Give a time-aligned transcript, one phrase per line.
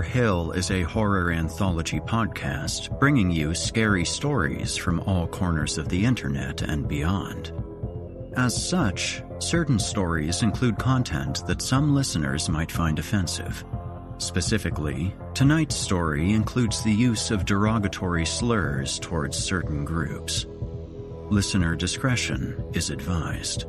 [0.00, 5.90] Horror Hill is a horror anthology podcast bringing you scary stories from all corners of
[5.90, 7.52] the internet and beyond.
[8.34, 13.62] As such, certain stories include content that some listeners might find offensive.
[14.16, 20.46] Specifically, tonight's story includes the use of derogatory slurs towards certain groups.
[21.28, 23.66] Listener discretion is advised.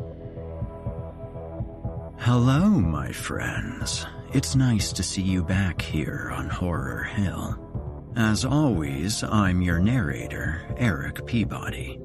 [2.19, 4.05] Hello, my friends.
[4.33, 8.13] It's nice to see you back here on Horror Hill.
[8.15, 11.99] As always, I'm your narrator, Erik Peabody.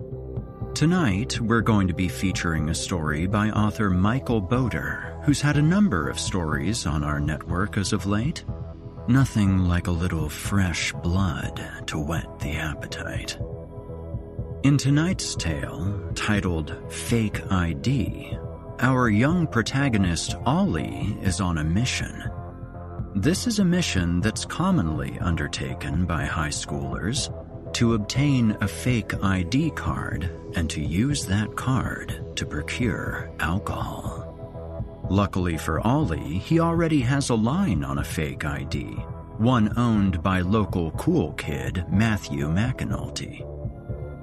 [0.75, 5.63] Tonight, we're going to be featuring a story by author Michael Botur, who's had a
[5.63, 8.45] number of stories on our network as of late.
[9.07, 13.39] Nothing like a little fresh blood to whet the appetite.
[14.65, 18.37] In tonight's tale, titled Fake ID,
[18.81, 22.31] our young protagonist, Ollie, is on a mission.
[23.15, 27.33] This is a mission that's commonly undertaken by high schoolers
[27.73, 34.23] to obtain a fake ID card and to use that card to procure alcohol.
[35.09, 38.83] Luckily for Ollie, he already has a line on a fake ID,
[39.39, 43.56] one owned by local cool kid Matthew McAnulty.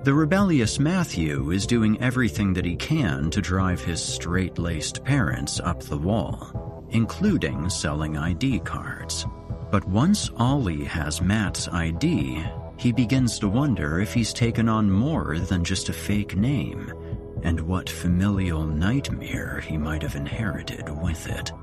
[0.04, 5.62] The rebellious Matthew is doing everything that he can to drive his straight laced parents
[5.62, 9.26] up the wall, including selling ID cards.
[9.72, 12.44] But once Ollie has Matt's ID,
[12.76, 16.92] he begins to wonder if he's taken on more than just a fake name,
[17.44, 21.54] and what familial nightmare he might have inherited with it.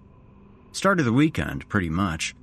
[0.71, 2.37] Start of the weekend, pretty much.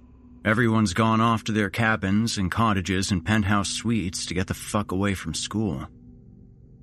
[0.43, 4.91] Everyone's gone off to their cabins and cottages and penthouse suites to get the fuck
[4.91, 5.87] away from school.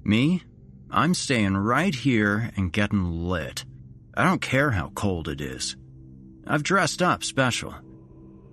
[0.05, 0.45] Me?
[0.91, 3.65] I'm staying right here and getting lit.
[4.15, 5.77] I don't care how cold it is.
[6.47, 7.75] I've dressed up special.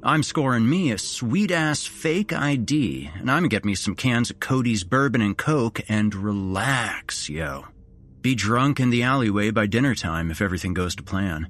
[0.01, 4.31] I'm scoring me a sweet ass fake ID, and I'm gonna get me some cans
[4.31, 7.65] of Cody's bourbon and coke and relax, yo.
[8.21, 11.47] Be drunk in the alleyway by dinner time if everything goes to plan.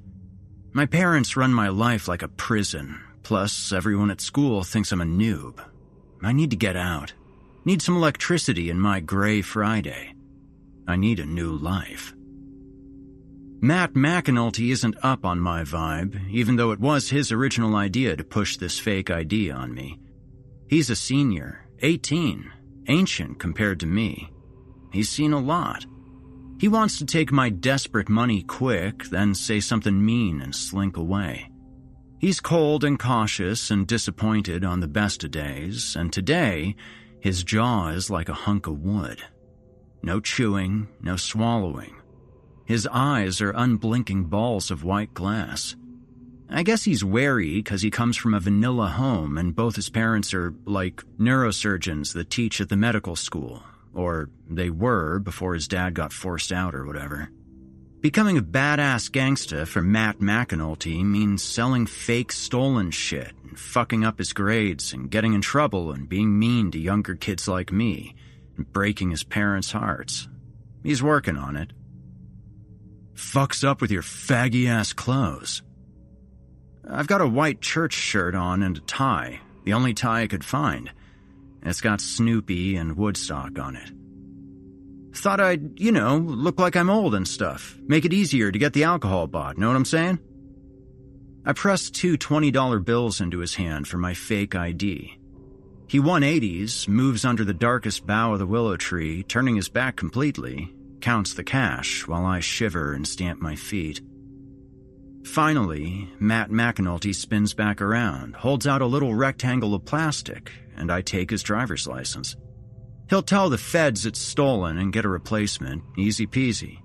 [0.72, 5.04] My parents run my life like a prison, plus everyone at school thinks I'm a
[5.04, 5.58] noob.
[6.22, 7.12] I need to get out.
[7.64, 10.14] Need some electricity in my gray Friday.
[10.86, 12.14] I need a new life.
[13.60, 18.22] Matt McAnulty isn't up on my vibe, even though it was his original idea to
[18.22, 19.98] push this fake ID on me.
[20.68, 22.52] He's a senior, 18,
[22.86, 24.30] ancient compared to me.
[24.92, 25.84] He's seen a lot.
[26.60, 31.50] He wants to take my desperate money quick, then say something mean and slink away.
[32.26, 36.74] He's cold and cautious and disappointed on the best of days, and today,
[37.20, 39.22] his jaw is like a hunk of wood.
[40.02, 41.94] No chewing, no swallowing,
[42.64, 45.76] his eyes are unblinking balls of white glass.
[46.50, 50.34] I guess he's wary because he comes from a vanilla home and both his parents
[50.34, 53.62] are like neurosurgeons that teach at the medical school.
[53.94, 57.30] Or they were before his dad got forced out or whatever.
[58.00, 64.18] Becoming a badass gangsta for Matt McAnulty means selling fake stolen shit and fucking up
[64.18, 68.14] his grades and getting in trouble and being mean to younger kids like me
[68.56, 70.28] and breaking his parents' hearts.
[70.82, 71.72] He's working on it
[73.16, 75.62] fucks up with your faggy ass clothes.
[76.88, 80.44] I've got a white church shirt on and a tie, the only tie I could
[80.44, 80.90] find.
[81.62, 83.90] It's got Snoopy and Woodstock on it.
[85.16, 87.76] Thought I'd, you know, look like I'm old and stuff.
[87.86, 90.18] Make it easier to get the alcohol bought, know what I'm saying?
[91.46, 95.18] I pressed two $20 bills into his hand for my fake ID.
[95.88, 100.74] He 180s, moves under the darkest bough of the willow tree, turning his back completely,
[101.00, 104.02] counts the cash while I shiver and stamp my feet.
[105.24, 111.00] Finally, Matt McAnulty spins back around, holds out a little rectangle of plastic, and I
[111.00, 112.36] take his driver's license.
[113.08, 116.80] He'll tell the feds it's stolen and get a replacement, easy peasy.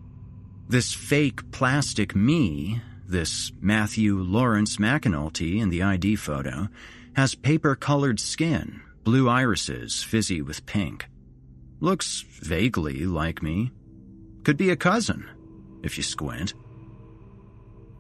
[0.70, 6.70] This fake plastic me, this Matthew Lawrence McAnulty in the ID photo,
[7.16, 11.08] has paper colored skin, blue irises fizzy with pink.
[11.80, 13.72] Looks vaguely like me,
[14.44, 15.28] could be a cousin,
[15.84, 16.54] if you squint.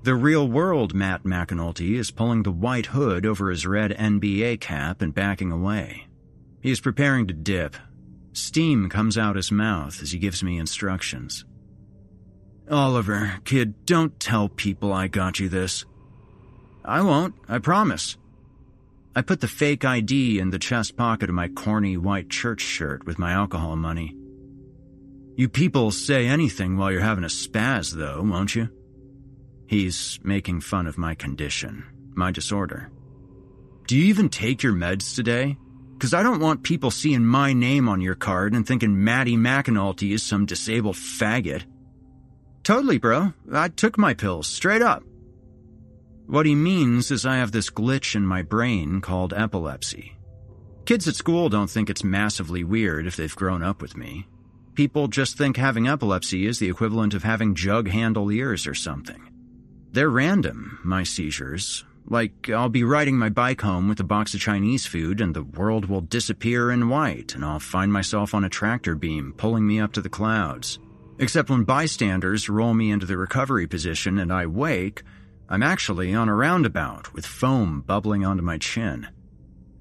[0.03, 5.01] The real world Matt McAnulty is pulling the white hood over his red NBA cap
[5.01, 6.07] and backing away.
[6.61, 7.75] He is preparing to dip.
[8.33, 11.45] Steam comes out his mouth as he gives me instructions.
[12.69, 15.85] Oliver, kid, don't tell people I got you this.
[16.85, 18.17] I won't, I promise.
[19.13, 23.05] I put the fake ID in the chest pocket of my corny white church shirt
[23.05, 24.15] with my alcohol money.
[25.35, 28.69] You people say anything while you're having a spaz, though, won't you?
[29.67, 32.89] He's making fun of my condition, my disorder.
[33.87, 35.57] Do you even take your meds today?
[36.01, 40.13] Because I don't want people seeing my name on your card and thinking Matty McAnulty
[40.13, 41.61] is some disabled faggot.
[42.63, 43.33] Totally, bro.
[43.53, 45.03] I took my pills, straight up.
[46.25, 50.17] What he means is I have this glitch in my brain called epilepsy.
[50.85, 54.27] Kids at school don't think it's massively weird if they've grown up with me.
[54.73, 59.21] People just think having epilepsy is the equivalent of having jug handle ears or something.
[59.91, 61.85] They're random, my seizures.
[62.07, 65.43] Like, I'll be riding my bike home with a box of Chinese food and the
[65.43, 69.79] world will disappear in white and I'll find myself on a tractor beam pulling me
[69.79, 70.79] up to the clouds.
[71.19, 75.03] Except when bystanders roll me into the recovery position and I wake,
[75.47, 79.07] I'm actually on a roundabout with foam bubbling onto my chin.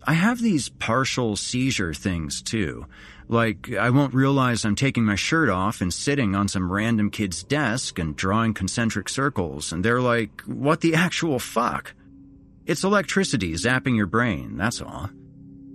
[0.04, 2.86] I have these partial seizure things too,
[3.30, 7.44] like, I won't realize I'm taking my shirt off and sitting on some random kid's
[7.44, 11.94] desk and drawing concentric circles, and they're like, what the actual fuck?
[12.70, 15.10] It's electricity zapping your brain, that's all.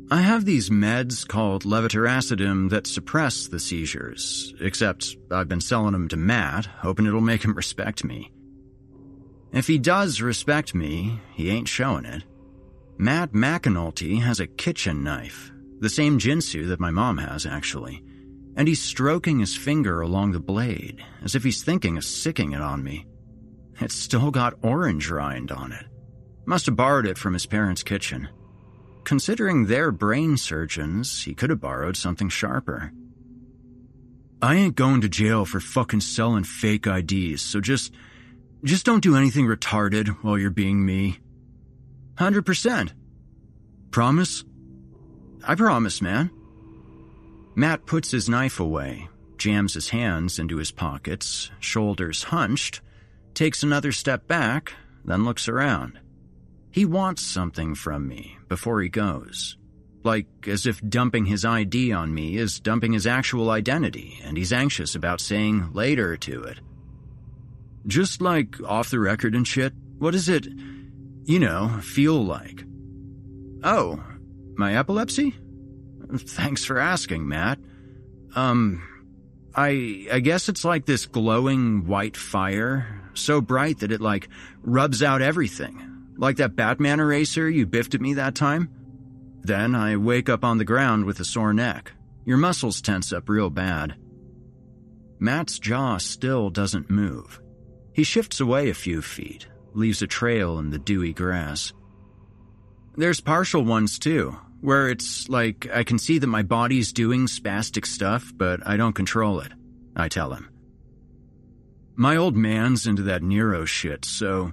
[0.10, 6.08] I have these meds called levetiracetam that suppress the seizures, except I've been selling them
[6.08, 8.32] to Matt, hoping it'll make him respect me.
[9.52, 12.24] If he does respect me, he ain't showing it.
[12.98, 18.02] Matt McAnulty has a kitchen knife, the same Ginsu that my mom has, actually,
[18.56, 22.62] and he's stroking his finger along the blade as if he's thinking of sicking it
[22.62, 23.06] on me.
[23.82, 25.88] It's still got orange rind on it.
[26.46, 28.30] Must have borrowed it from his parents' kitchen.
[29.04, 32.92] Considering they're brain surgeons, he could have borrowed something sharper.
[34.42, 37.94] I ain't going to jail for fucking selling fake IDs, so just.
[38.64, 41.20] just don't do anything retarded while you're being me.
[42.18, 42.92] 100%.
[43.92, 44.44] Promise?
[45.48, 46.32] I promise, man.
[47.56, 52.82] Matt puts his knife away, jams his hands into his pockets, shoulders hunched,
[53.34, 54.74] takes another step back,
[55.06, 56.00] then looks around.
[56.76, 59.56] He wants something from me before he goes.
[60.04, 64.52] Like as if dumping his ID on me is dumping his actual identity, and he's
[64.52, 66.60] anxious about saying later to it.
[67.88, 70.48] Just like off the record and shit, what does it,
[71.24, 72.66] you know, feel like?
[73.64, 74.04] Oh,
[74.58, 75.34] my epilepsy?
[76.14, 77.58] Thanks for asking, Matt.
[78.36, 78.84] Um,
[79.56, 84.28] I I guess it's like this glowing white fire, so bright that it like
[84.62, 85.95] rubs out everything.
[86.18, 88.70] Like that Batman eraser you biffed at me that time?
[89.42, 91.92] Then I wake up on the ground with a sore neck.
[92.26, 93.96] Your muscles tense up real bad.
[95.20, 97.42] Matt's jaw still doesn't move.
[97.94, 101.74] He shifts away a few feet, leaves a trail in the dewy grass.
[102.98, 107.86] There's partial ones too, where it's like I can see that my body's doing spastic
[107.86, 109.52] stuff, but I don't control it,
[109.96, 110.50] I tell him.
[111.96, 114.52] My old man's into that neuro shit, so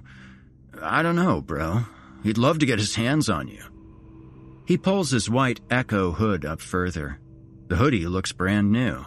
[0.83, 1.85] I don't know, bro.
[2.23, 3.63] He'd love to get his hands on you.
[4.65, 7.19] He pulls his white Ecko hood up further.
[7.67, 9.05] The hoodie looks brand new.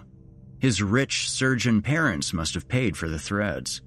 [0.59, 3.83] His rich surgeon parents must have paid for the threads.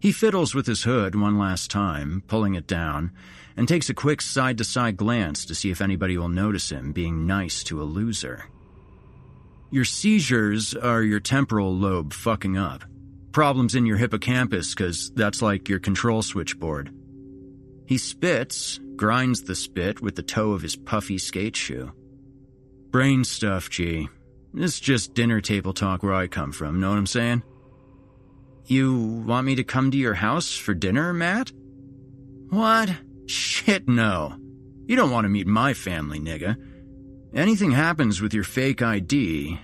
[0.00, 3.10] He fiddles with his hood one last time, pulling it down,
[3.56, 6.92] and takes a quick side to side glance to see if anybody will notice him
[6.92, 8.44] being nice to a loser.
[9.70, 12.84] Your seizures are your temporal lobe fucking up.
[13.32, 16.94] Problems in your hippocampus, because that's like your control switchboard.
[17.86, 21.92] He spits, grinds the spit with the toe of his puffy skate shoe.
[22.90, 24.08] Brain stuff, G.
[24.54, 27.42] It's just dinner table talk where I come from, know what I'm saying?
[28.66, 31.52] You want me to come to your house for dinner, Matt?
[32.48, 32.90] What?
[33.26, 34.36] Shit, no.
[34.86, 36.56] You don't want to meet my family, nigga.
[37.34, 39.58] Anything happens with your fake ID.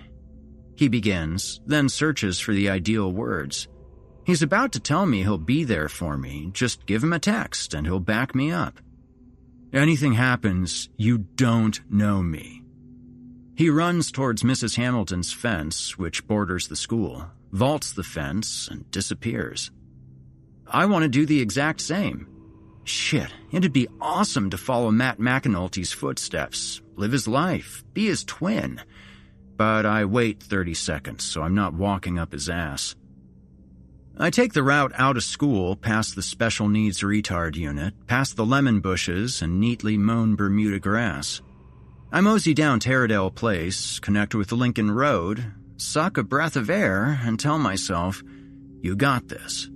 [0.76, 3.68] He begins, then searches for the ideal words.
[4.30, 6.50] He's about to tell me he'll be there for me.
[6.52, 8.78] Just give him a text and he'll back me up.
[9.72, 12.62] Anything happens, you don't know me.
[13.56, 14.76] He runs towards Mrs.
[14.76, 19.72] Hamilton's fence, which borders the school, vaults the fence, and disappears.
[20.64, 22.28] I want to do the exact same.
[22.84, 28.80] Shit, it'd be awesome to follow Matt McAnulty's footsteps, live his life, be his twin.
[29.56, 32.94] But I wait 30 seconds, so I'm not walking up his ass.
[34.22, 38.44] I take the route out of school, past the special needs retard unit, past the
[38.44, 41.40] lemon bushes and neatly mown Bermuda grass.
[42.12, 47.40] I mosey down Taradale Place, connect with Lincoln Road, suck a breath of air, and
[47.40, 48.22] tell myself,
[48.82, 49.70] you got this.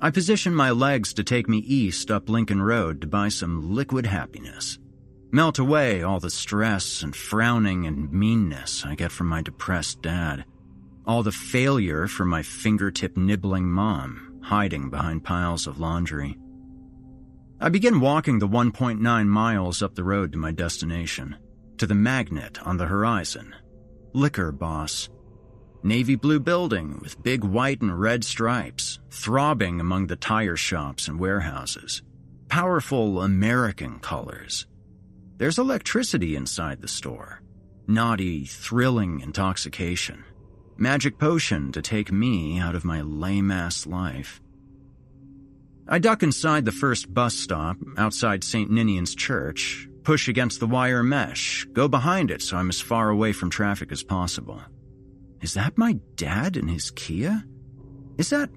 [0.00, 4.06] I position my legs to take me east up Lincoln Road to buy some liquid
[4.06, 4.80] happiness.
[5.30, 10.44] Melt away all the stress and frowning and meanness I get from my depressed dad.
[11.06, 16.38] All the failure from my fingertip nibbling mom, hiding behind piles of laundry.
[17.60, 21.36] I begin walking the 1.9 miles up the road to my destination,
[21.76, 23.54] to the magnet on the horizon.
[24.14, 25.10] Liquor Boss.
[25.82, 31.20] Navy blue building with big white and red stripes, throbbing among the tire shops and
[31.20, 32.02] warehouses.
[32.48, 34.66] Powerful American colors.
[35.36, 37.42] There's electricity inside the store.
[37.86, 40.24] Naughty, thrilling intoxication
[40.76, 44.40] magic potion to take me out of my lame ass life.
[45.86, 48.70] I duck inside the first bus stop outside St.
[48.70, 53.32] Ninian's Church, push against the wire mesh, go behind it so I'm as far away
[53.32, 54.60] from traffic as possible.
[55.42, 57.44] Is that my dad in his Kia?
[58.16, 58.48] Is that.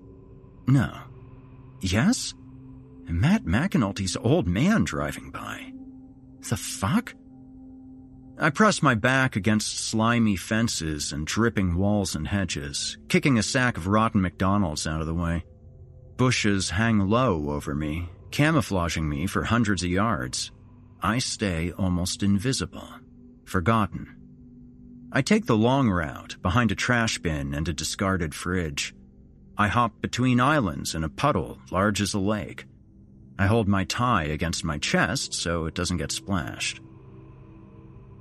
[0.67, 0.97] No.
[1.81, 2.33] Yes?
[3.09, 5.73] Matt McAnulty's old man driving by.
[6.49, 7.13] The fuck?
[8.39, 13.77] I press my back against slimy fences and dripping walls and hedges, kicking a sack
[13.77, 15.43] of rotten McDonald's out of the way.
[16.17, 20.51] Bushes hang low over me, camouflaging me for hundreds of yards.
[21.01, 22.87] I stay almost invisible,
[23.45, 24.15] forgotten.
[25.11, 28.93] I take the long route behind a trash bin and a discarded fridge.
[29.57, 32.65] I hop between islands in a puddle large as a lake.
[33.39, 36.81] I hold my tie against my chest so it doesn't get splashed.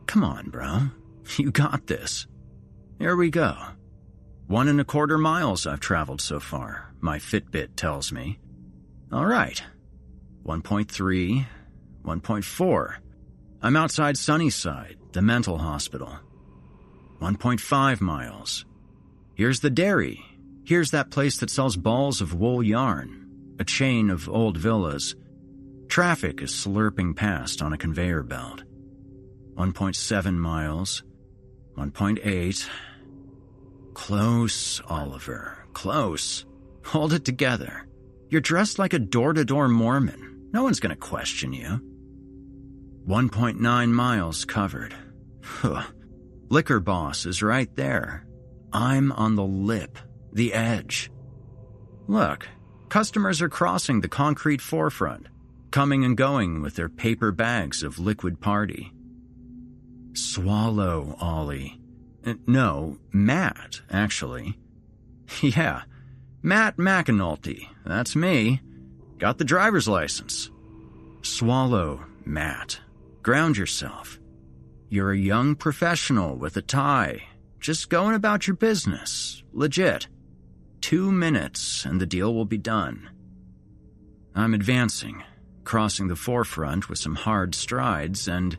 [0.07, 0.91] Come on, bro.
[1.37, 2.27] You got this.
[2.99, 3.57] Here we go.
[4.47, 8.39] One and a quarter miles I've traveled so far, my Fitbit tells me.
[9.13, 9.61] All right.
[10.45, 11.47] 1.3,
[12.05, 12.95] 1.4.
[13.63, 16.17] I'm outside Sunnyside, the mental hospital.
[17.21, 18.65] 1.5 miles.
[19.35, 20.25] Here's the dairy.
[20.65, 25.17] Here's that place that sells balls of wool yarn, a chain of old villas.
[25.89, 28.63] Traffic is slurping past on a conveyor belt.
[29.57, 31.03] 1.7 miles.
[31.77, 32.69] 1.8.
[33.95, 35.59] Close, Oliver.
[35.73, 36.45] Close.
[36.85, 37.89] Hold it together.
[38.29, 40.49] You're dressed like a door to door Mormon.
[40.53, 41.81] No one's gonna question you.
[43.09, 44.95] 1.9 miles covered.
[46.49, 48.27] Liquor boss is right there.
[48.73, 49.99] I'm on the lip,
[50.33, 51.11] the edge.
[52.09, 52.49] Look,
[52.89, 55.29] customers are crossing the concrete forefront,
[55.71, 58.93] coming and going with their paper bags of liquid party.
[60.17, 61.79] Swallow, Ollie.
[62.25, 64.59] Uh, no, Matt, actually.
[65.43, 65.83] Yeah,
[66.43, 67.67] Matt McAnulty.
[67.85, 68.61] That's me.
[69.19, 70.51] Got the driver's license.
[71.23, 72.79] Swallow, Matt.
[73.23, 74.21] Ground yourself.
[74.89, 77.25] You're a young professional with a tie,
[77.59, 79.43] just going about your business.
[79.53, 80.07] Legit.
[80.81, 83.11] Two minutes and the deal will be done.
[84.35, 85.25] I'm advancing,
[85.65, 88.57] crossing the forefront with some hard strides, and.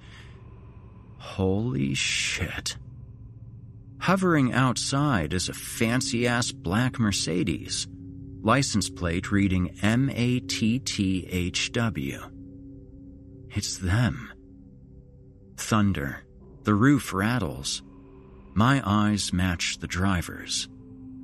[1.28, 2.78] Holy shit.
[4.00, 7.86] Hovering outside is a fancy ass black Mercedes,
[8.42, 12.22] license plate reading M A T T H W.
[13.50, 14.32] It's them.
[15.58, 16.24] Thunder.
[16.64, 17.84] The roof rattles.
[18.56, 20.70] My eyes match the driver's.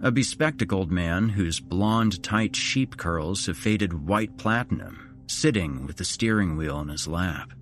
[0.02, 6.06] A bespectacled man whose blonde, tight sheep curls have faded white platinum, sitting with the
[6.06, 7.54] steering wheel in his lap.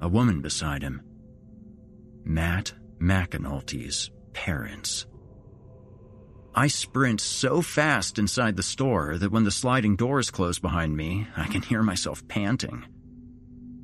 [0.00, 1.02] A woman beside him.
[2.28, 5.06] Matt McAnulty's parents.
[6.54, 11.26] I sprint so fast inside the store that when the sliding doors close behind me,
[11.38, 12.84] I can hear myself panting.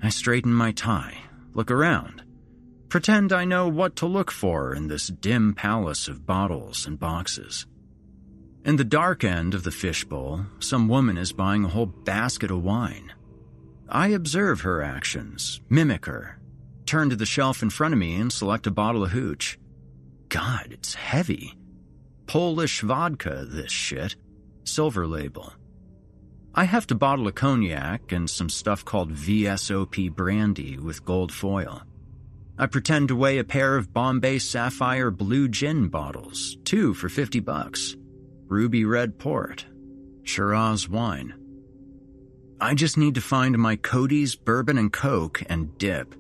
[0.03, 1.17] I straighten my tie,
[1.55, 2.23] look around,
[2.91, 7.67] pretend I know what to look for in this dim palace of bottles and boxes.
[8.67, 12.63] In the dark end of the fishbowl, some woman is buying a whole basket of
[12.63, 13.11] wine.
[13.89, 16.39] I observe her actions, mimic her,
[16.87, 19.59] turn to the shelf in front of me and select a bottle of hooch.
[20.29, 21.55] God, it's heavy.
[22.27, 24.17] Polish vodka, this shit.
[24.65, 25.53] Silver label.
[26.55, 31.83] I have a bottle of cognac and some stuff called VSOP brandy with gold foil.
[32.57, 37.41] I pretend to weigh a pair of Bombay Sapphire Blue Gin bottles, two for 50
[37.41, 37.97] bucks.
[38.47, 39.67] Ruby Red Port.
[40.23, 41.35] Shiraz wine.
[42.61, 46.15] I just need to find my Cody's Bourbon and Coke and dip.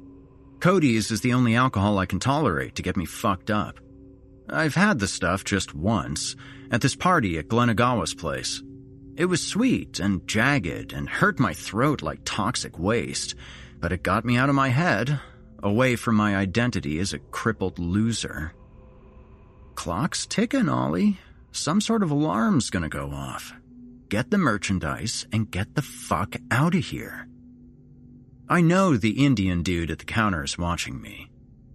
[0.64, 3.80] Cody's is the only alcohol I can tolerate to get me fucked up.
[4.48, 6.36] I've had the stuff just once,
[6.70, 8.62] at this party at Glenagawa's place.
[9.14, 13.34] It was sweet and jagged and hurt my throat like toxic waste,
[13.78, 15.20] but it got me out of my head,
[15.62, 18.54] away from my identity as a crippled loser.
[19.74, 21.18] Clock's ticking, Ollie.
[21.52, 23.52] Some sort of alarm's gonna go off.
[24.08, 27.28] Get the merchandise and get the fuck out of here.
[28.48, 31.30] I know the Indian dude at the counter is watching me.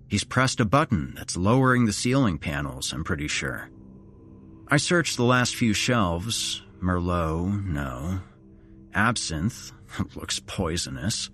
[0.08, 3.70] He's pressed a button that's lowering the ceiling panels, I'm pretty sure.
[4.68, 6.62] I searched the last few shelves.
[6.80, 8.20] Merlot, no.
[8.94, 9.72] Absinthe,
[10.16, 11.32] looks poisonous.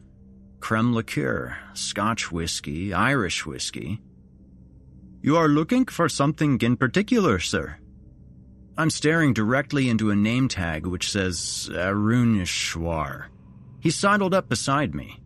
[0.61, 4.01] Creme liqueur, Scotch whiskey, Irish whiskey.
[5.21, 7.77] You are looking for something in particular, sir?
[8.77, 13.25] I'm staring directly into a name tag which says Aruneshwar.
[13.79, 15.19] He sidled up beside me.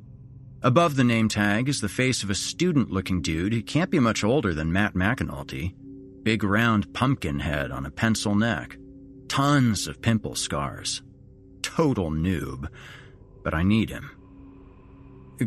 [0.62, 4.00] Above the name tag is the face of a student looking dude who can't be
[4.00, 5.74] much older than Matt McAnulty.
[6.24, 8.78] Big round pumpkin head on a pencil neck.
[9.30, 11.02] Tons of pimple scars.
[11.62, 12.68] Total noob.
[13.42, 14.12] But I need him.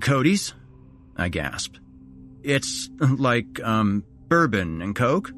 [0.00, 0.54] Cody's?
[1.14, 1.78] I gasped.
[2.42, 5.30] It's like, um, bourbon and coke?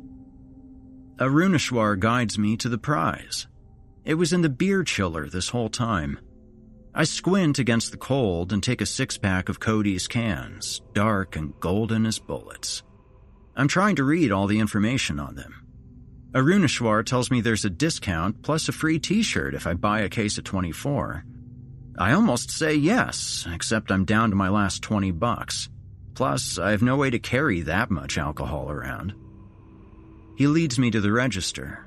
[1.16, 3.48] Aruneshwar guides me to the prize.
[4.04, 6.20] It was in the beer chiller this whole time.
[6.96, 11.58] I squint against the cold and take a six pack of Cody's cans, dark and
[11.58, 12.84] golden as bullets.
[13.56, 15.66] I'm trying to read all the information on them.
[16.34, 20.08] Aruneshwar tells me there's a discount plus a free t shirt if I buy a
[20.08, 21.24] case of 24.
[21.98, 25.68] I almost say yes, except I'm down to my last 20 bucks.
[26.14, 29.14] Plus, I have no way to carry that much alcohol around.
[30.36, 31.86] He leads me to the register.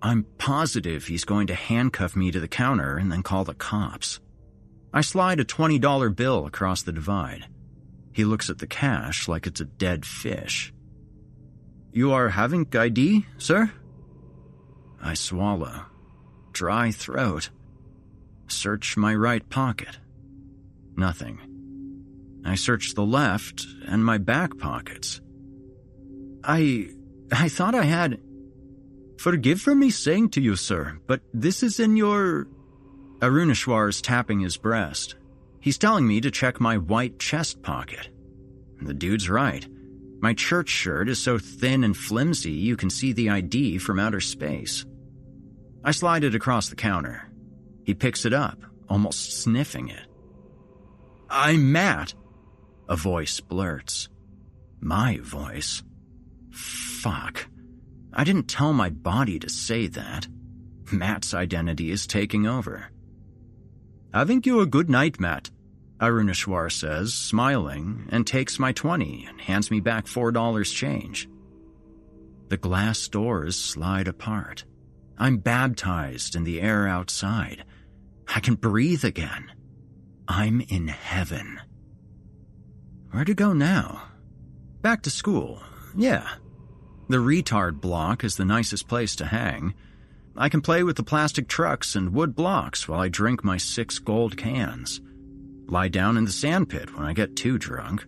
[0.00, 4.18] I'm positive he's going to handcuff me to the counter and then call the cops.
[4.92, 7.46] I slide a $20 bill across the divide.
[8.12, 10.72] He looks at the cash like it's a dead fish.
[11.92, 13.70] You are having ID, sir?
[15.02, 15.86] I swallow.
[16.52, 17.50] Dry throat.
[18.46, 19.98] Search my right pocket.
[20.96, 21.38] Nothing.
[22.44, 25.20] I search the left and my back pockets.
[26.44, 26.88] I.
[27.30, 28.20] I thought I had.
[29.18, 32.46] Forgive for me saying to you, sir, but this is in your.
[33.22, 35.14] Aruneshwar is tapping his breast.
[35.60, 38.08] He's telling me to check my white chest pocket.
[38.80, 39.64] The dude's right.
[40.20, 44.20] My church shirt is so thin and flimsy you can see the ID from outer
[44.20, 44.84] space.
[45.84, 47.30] I slide it across the counter.
[47.84, 48.58] He picks it up,
[48.88, 50.06] almost sniffing it.
[51.30, 52.14] I'm Matt,
[52.88, 54.08] a voice blurts.
[54.80, 55.84] My voice.
[56.50, 57.46] Fuck.
[58.12, 60.26] I didn't tell my body to say that.
[60.92, 62.91] Matt's identity is taking over.
[64.14, 65.50] Having you a good night, Matt,
[65.98, 71.28] Aruneshwar says, smiling, and takes my 20 and hands me back $4 change.
[72.48, 74.64] The glass doors slide apart.
[75.16, 77.64] I'm baptized in the air outside.
[78.28, 79.50] I can breathe again.
[80.28, 81.58] I'm in heaven.
[83.12, 84.02] Where to go now?
[84.82, 85.62] Back to school,
[85.96, 86.28] yeah.
[87.08, 89.72] The retard block is the nicest place to hang.
[90.36, 93.98] I can play with the plastic trucks and wood blocks while I drink my six
[93.98, 95.00] gold cans.
[95.66, 98.04] Lie down in the sandpit when I get too drunk.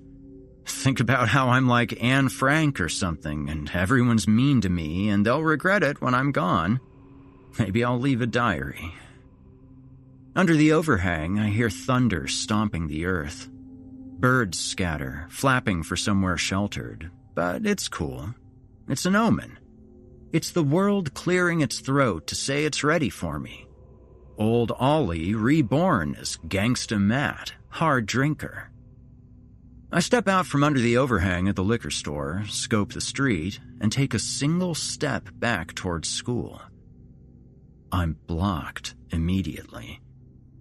[0.67, 5.25] Think about how I'm like Anne Frank or something, and everyone's mean to me, and
[5.25, 6.81] they'll regret it when I'm gone.
[7.59, 8.95] Maybe I'll leave a diary.
[10.35, 13.49] Under the overhang, I hear thunder stomping the earth.
[14.19, 18.35] Birds scatter, flapping for somewhere sheltered, but it's cool.
[18.89, 19.59] It's an omen.
[20.35, 23.69] It's the world clearing its throat to say it's ready for me.
[24.37, 28.69] Old Ollie reborn as Gangsta Matt, hard drinker.
[29.93, 33.93] I step out from under the overhang at the liquor store, scope the street, and
[33.93, 36.61] take a single step back towards school.
[37.93, 40.01] I'm blocked immediately.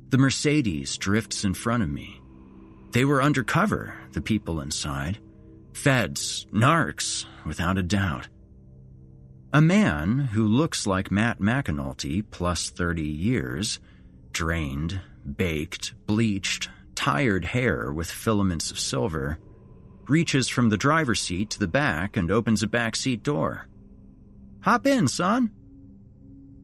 [0.10, 2.22] The Mercedes drifts in front of me.
[2.92, 5.18] They were undercover, the people inside.
[5.74, 8.28] Feds, narcs, without a doubt.
[9.56, 13.80] A man who looks like Matt McAnulty plus 30 years,
[14.32, 15.00] drained,
[15.38, 19.38] baked, bleached, tired hair with filaments of silver,
[20.08, 23.68] reaches from the driver's seat to the back and opens a back seat door.
[24.62, 25.52] Hop in, son.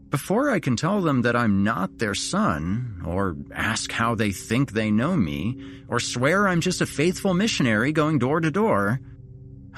[0.10, 4.72] Before I can tell them that I'm not their son, or ask how they think
[4.72, 9.00] they know me, or swear I'm just a faithful missionary going door to door,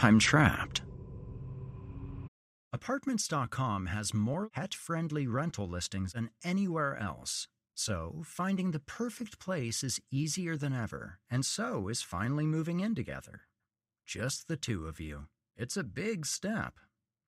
[0.02, 0.82] I'm trapped.
[2.82, 7.48] Apartments.com has more pet friendly rental listings than anywhere else.
[7.76, 12.96] So, finding the perfect place is easier than ever, and so is finally moving in
[12.96, 13.41] together.
[14.08, 15.28] Just the two of you.
[15.56, 16.80] It's a big step.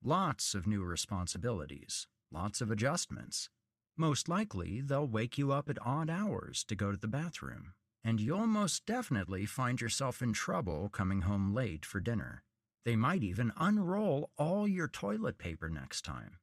[0.03, 3.51] Lots of new responsibilities, lots of adjustments.
[3.95, 8.19] Most likely, they'll wake you up at odd hours to go to the bathroom, and
[8.19, 12.41] you'll most definitely find yourself in trouble coming home late for dinner.
[12.85, 16.37] They might even unroll all your toilet paper next time.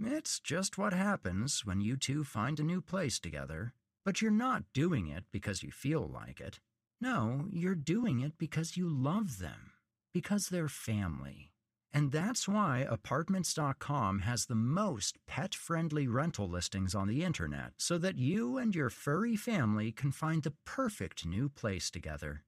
[0.00, 3.72] It's just what happens when you two find a new place together.
[4.04, 6.60] But you're not doing it because you feel like it.
[7.00, 9.72] No, you're doing it because you love them,
[10.12, 11.52] because they're family.
[11.92, 17.98] And that's why Apartments.com has the most pet friendly rental listings on the internet so
[17.98, 22.44] that you and your furry family can find the perfect new place together.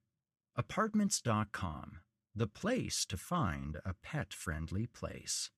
[0.57, 2.00] Apartments.com
[2.35, 5.51] the place to find a pet friendly place.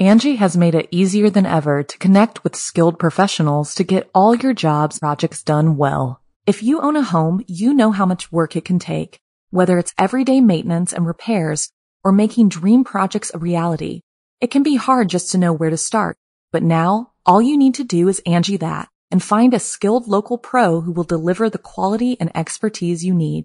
[0.00, 4.34] Angi has made it easier than ever to connect with skilled professionals to get all
[4.34, 6.22] your jobs projects done well.
[6.46, 9.92] If you own a home, you know how much work it can take, whether it's
[9.98, 11.70] everyday maintenance and repairs
[12.02, 14.00] or making dream projects a reality.
[14.40, 16.16] It can be hard just to know where to start,
[16.52, 20.38] but now all you need to do is Angi that and find a skilled local
[20.38, 23.44] pro who will deliver the quality and expertise you need.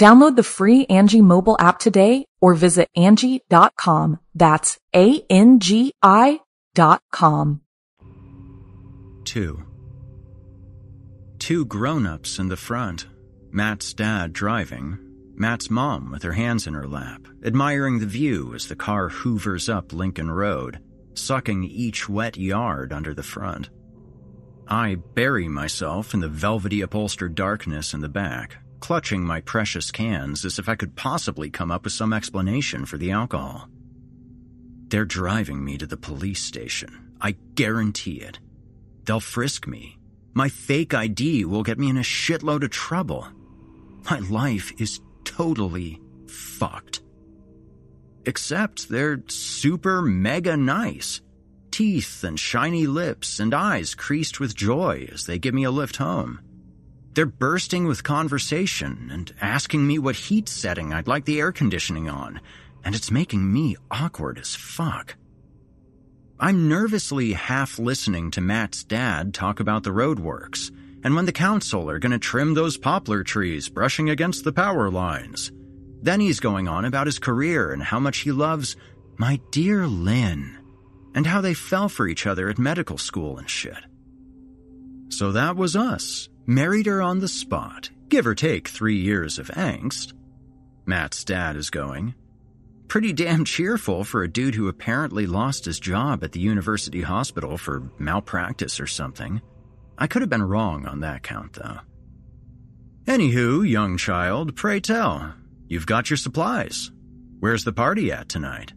[0.00, 4.18] Download the free Angi mobile app today or visit Angi.com.
[4.34, 6.40] That's A-N-G-I
[6.74, 7.60] dot com.
[9.24, 9.62] Two.
[11.38, 13.08] two grown ups in the front
[13.52, 14.96] Matt's dad driving,
[15.34, 19.68] Matt's mom with her hands in her lap, admiring the view as the car hoovers
[19.68, 20.80] up Lincoln Road,
[21.12, 23.68] sucking each wet yard under the front.
[24.66, 30.44] I bury myself in the velvety upholstered darkness in the back, clutching my precious cans
[30.44, 33.68] as if I could possibly come up with some explanation for the alcohol.
[34.88, 37.12] They're driving me to the police station.
[37.20, 38.40] I guarantee it.
[39.04, 39.98] They'll frisk me.
[40.34, 43.28] My fake ID will get me in a shitload of trouble.
[44.10, 47.02] My life is totally fucked.
[48.26, 51.20] Except they're super mega nice.
[51.70, 55.96] Teeth and shiny lips and eyes creased with joy as they give me a lift
[55.96, 56.40] home.
[57.20, 62.08] They're bursting with conversation and asking me what heat setting I'd like the air conditioning
[62.08, 62.40] on,
[62.82, 65.16] and it's making me awkward as fuck.
[66.38, 71.90] I'm nervously half listening to Matt's dad talk about the roadworks and when the council
[71.90, 75.52] are going to trim those poplar trees brushing against the power lines.
[76.00, 78.76] Then he's going on about his career and how much he loves
[79.18, 80.56] my dear Lynn,
[81.14, 83.84] and how they fell for each other at medical school and shit.
[85.10, 86.29] So that was us.
[86.50, 90.14] Married her on the spot, give or take three years of angst.
[90.84, 92.12] Matt's dad is going.
[92.88, 97.56] Pretty damn cheerful for a dude who apparently lost his job at the university hospital
[97.56, 99.40] for malpractice or something.
[99.96, 101.78] I could have been wrong on that count, though.
[103.04, 105.32] Anywho, young child, pray tell.
[105.68, 106.90] You've got your supplies.
[107.38, 108.72] Where's the party at tonight?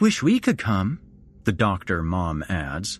[0.00, 0.98] Wish we could come,
[1.44, 2.98] the doctor mom adds.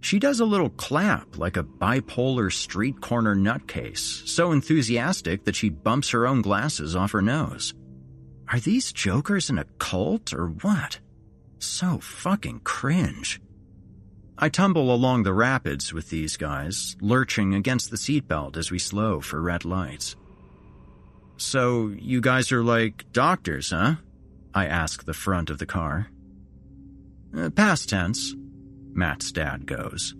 [0.00, 5.70] She does a little clap like a bipolar street corner nutcase, so enthusiastic that she
[5.70, 7.74] bumps her own glasses off her nose.
[8.50, 11.00] Are these jokers in a cult or what?
[11.58, 13.40] So fucking cringe.
[14.38, 19.20] I tumble along the rapids with these guys, lurching against the seatbelt as we slow
[19.20, 20.14] for red lights.
[21.38, 23.96] So, you guys are like doctors, huh?
[24.54, 26.08] I ask the front of the car.
[27.36, 28.34] Uh, past tense,
[28.98, 30.16] Matt's dad goes.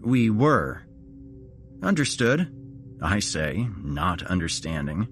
[0.00, 0.82] We were.
[1.82, 2.50] Understood,
[3.02, 5.08] I say, not understanding.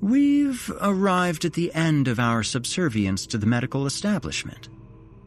[0.00, 4.70] We've arrived at the end of our subservience to the medical establishment.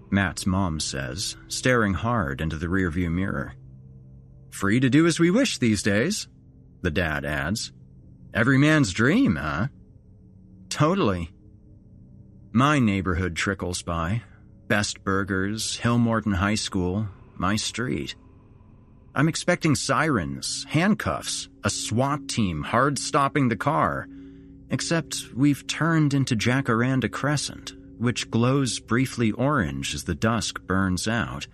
[0.09, 3.53] Matt's mom says, staring hard into the rearview mirror.
[4.49, 6.27] Free to do as we wish these days,
[6.81, 7.73] the dad adds.
[8.33, 9.67] Every man's dream, huh?
[10.69, 11.29] Totally.
[12.51, 14.23] My neighborhood trickles by.
[14.67, 18.15] Best Burgers, Hillmorton High School, my street.
[19.13, 24.07] I'm expecting sirens, handcuffs, a SWAT team hard stopping the car.
[24.71, 31.45] Except we've turned into Jacaranda Crescent, which glows briefly orange as the dusk burns out,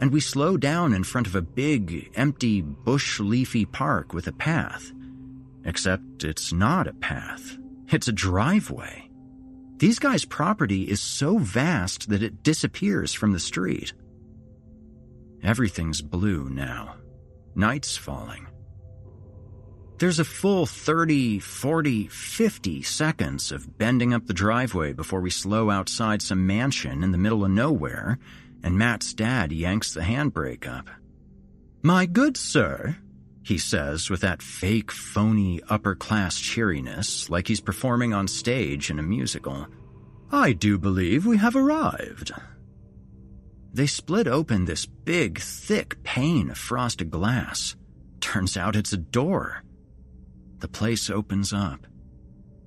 [0.00, 4.32] and we slow down in front of a big, empty, bush leafy park with a
[4.32, 4.90] path.
[5.64, 7.56] Except it's not a path,
[7.88, 9.07] it's a driveway.
[9.78, 13.92] These guys' property is so vast that it disappears from the street.
[15.42, 16.96] Everything's blue now.
[17.54, 18.48] Night's falling.
[19.98, 25.70] There's a full 30, 40, 50 seconds of bending up the driveway before we slow
[25.70, 28.18] outside some mansion in the middle of nowhere,
[28.64, 30.88] and Matt's dad yanks the handbrake up.
[31.82, 32.96] My good sir,
[33.48, 38.98] he says with that fake, phony, upper class cheeriness, like he's performing on stage in
[38.98, 39.66] a musical.
[40.30, 42.32] I do believe we have arrived.
[43.72, 47.76] They split open this big, thick pane of frosted glass.
[48.20, 49.62] Turns out it's a door
[50.60, 51.86] the place opens up.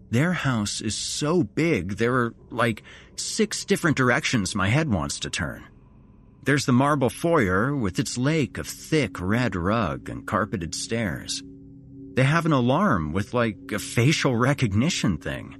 [0.09, 2.83] Their house is so big, there are like
[3.15, 5.63] six different directions my head wants to turn.
[6.43, 11.43] There's the marble foyer with its lake of thick red rug and carpeted stairs.
[12.15, 15.57] They have an alarm with like a facial recognition thing.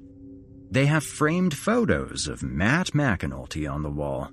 [0.71, 4.31] They have framed photos of Matt McAnulty on the wall.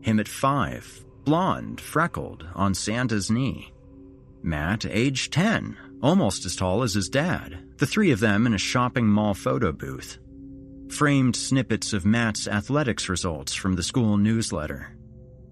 [0.00, 3.72] Him at five, blonde, freckled, on Santa's knee.
[4.42, 8.58] Matt, age 10, almost as tall as his dad, the three of them in a
[8.58, 10.18] shopping mall photo booth.
[10.88, 14.96] Framed snippets of Matt's athletics results from the school newsletter.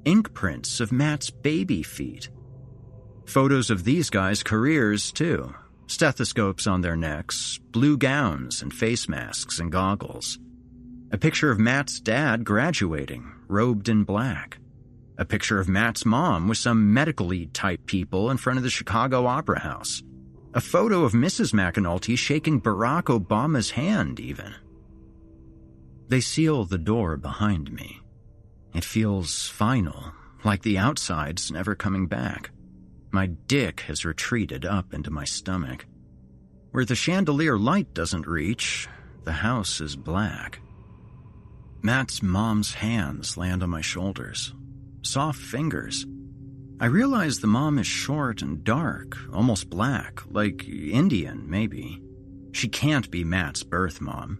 [0.05, 2.31] Ink prints of Matt's baby feet.
[3.27, 5.55] Photos of these guys' careers, too.
[5.87, 10.39] Stethoscopes on their necks, blue gowns and face masks and goggles.
[11.11, 14.59] A picture of Matt's dad graduating, robed in black.
[15.17, 19.27] A picture of Matt's mom with some medically type people in front of the Chicago
[19.27, 20.03] Opera House.
[20.55, 21.53] A photo of Mrs.
[21.53, 24.55] McAnulty shaking Barack Obama's hand, even.
[26.09, 28.01] They seal the door behind me.
[28.75, 30.13] It feels final,
[30.45, 32.51] like the outside's never coming back.
[33.11, 35.87] My dick has retreated up into my stomach.
[36.71, 38.89] Where the chandelier light doesn't reach,
[39.25, 40.61] the house is black.
[41.83, 44.53] Matt's mom's hands land on my shoulders.
[45.03, 46.07] Soft fingers.
[46.81, 52.03] I realize the mom is short and dark, almost black, like Indian, maybe.
[52.53, 54.39] She can't be Matt's birth mom.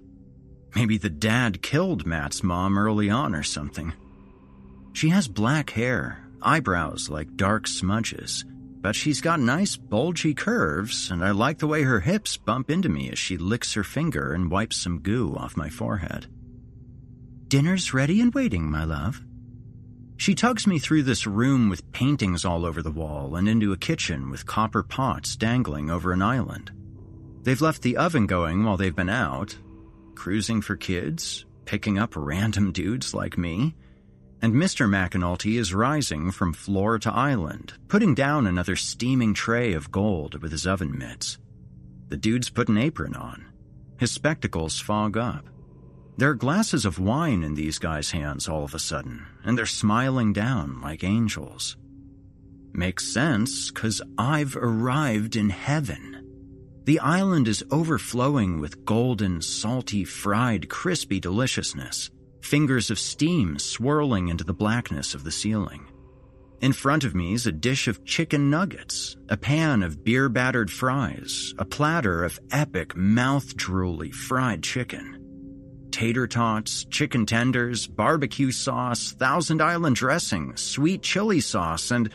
[0.75, 3.93] Maybe the dad killed Matt's mom early on or something.
[4.99, 8.45] She has black hair, eyebrows like dark smudges,
[8.81, 12.89] but she's got nice bulgy curves, and I like the way her hips bump into
[12.89, 16.27] me as she licks her finger and wipes some goo off my forehead.
[17.47, 19.23] Dinner's ready and waiting, my love.
[20.17, 23.77] She tugs me through this room with paintings all over the wall and into a
[23.77, 26.73] kitchen with copper pots dangling over an island.
[27.45, 29.57] They've left the oven going while they've been out,
[30.17, 33.77] cruising for kids, picking up random dudes like me.
[34.41, 34.89] And Mr.
[34.89, 40.53] McAnulty is rising from floor to island, putting down another steaming tray of gold with
[40.53, 41.39] his oven mitts.
[42.09, 43.47] The dude's put an apron on.
[43.99, 45.47] His spectacles fog up.
[46.17, 49.67] There are glasses of wine in these guys' hands all of a sudden, and they're
[49.67, 51.77] smiling down like angels.
[52.73, 56.83] Makes sense, because I've arrived in heaven.
[56.85, 64.45] The island is overflowing with golden, salty, fried, crispy deliciousness fingers of steam swirling into
[64.45, 65.87] the blackness of the ceiling.
[66.61, 70.71] In front of me is a dish of chicken nuggets, a pan of beer battered
[70.73, 75.15] fries, a platter of epic, mouth drooly fried chicken.
[75.93, 82.11] Tater tots, chicken tenders, barbecue sauce, Thousand Island dressing, sweet chili sauce, and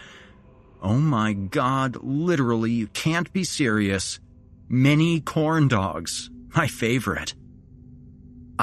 [0.82, 4.20] oh my god, literally, you can't be serious.
[4.68, 7.34] Mini corn dogs, my favorite.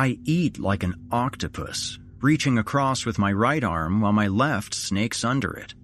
[0.01, 5.25] I eat like an octopus, reaching across with my right arm while my left snakes
[5.25, 5.75] under it.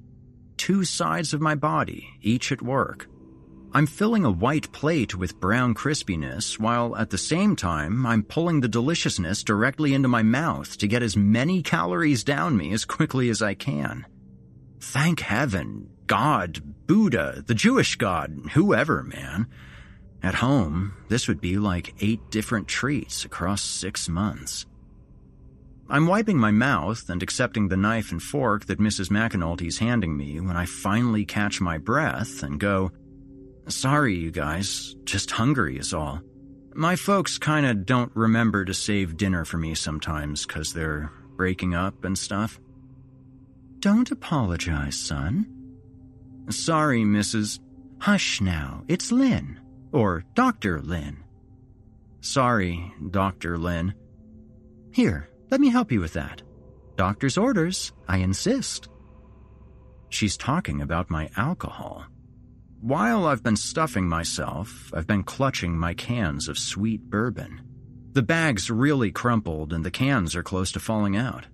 [0.57, 3.11] Two sides of my body, each at work.
[3.75, 8.63] I'm filling a white plate with brown crispiness while at the same time I'm pulling
[8.63, 13.29] the deliciousness directly into my mouth to get as many calories down me as quickly
[13.29, 14.07] as I can.
[14.81, 19.47] Thank heaven, God, Buddha, the Jewish God, whoever, man.
[20.23, 24.67] At home, this would be like eight different treats across six months.
[25.89, 29.09] I'm wiping my mouth and accepting the knife and fork that Mrs.
[29.09, 32.91] McAnulty's handing me when I finally catch my breath and go,
[33.69, 36.21] Sorry, you guys, just hungry is all.
[36.75, 42.05] My folks kinda don't remember to save dinner for me sometimes because they're breaking up
[42.05, 42.61] and stuff.
[43.79, 45.47] Don't apologize, son.
[46.49, 47.61] Sorry, Mrs.
[48.01, 49.61] Hush now, it's Lynn
[49.97, 50.83] or Dr.
[50.83, 51.17] Lin.
[52.21, 53.57] Sorry, Dr.
[53.57, 53.95] Lin.
[54.93, 56.43] Here, let me help you with that.
[56.97, 58.91] Doctor's orders, I insist.
[60.11, 62.05] She's talking about my alcohol.
[62.83, 67.63] While I've been stuffing myself, I've been clutching my cans of sweet bourbon.
[68.13, 71.47] The bag's really crumpled and the cans are close to falling out.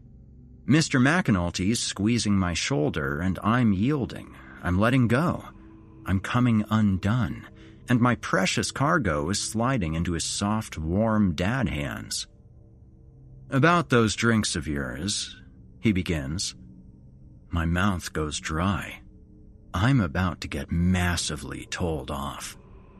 [0.66, 1.00] Mr.
[1.00, 4.34] McAnulty's squeezing my shoulder and I'm yielding.
[4.64, 5.44] I'm letting go.
[6.06, 7.46] I'm coming undone
[7.88, 12.26] and my precious cargo is sliding into his soft, warm dad hands.
[13.50, 15.36] About those drinks of yours,
[15.80, 16.54] he begins.
[17.50, 19.00] My mouth goes dry.
[19.74, 22.56] I'm about to get massively told off.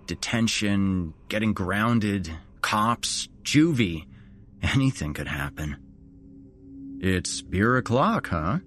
[0.06, 4.06] Detention, getting grounded, cops, juvie.
[4.62, 5.76] Anything could happen.
[7.00, 8.58] It's beer o'clock, huh?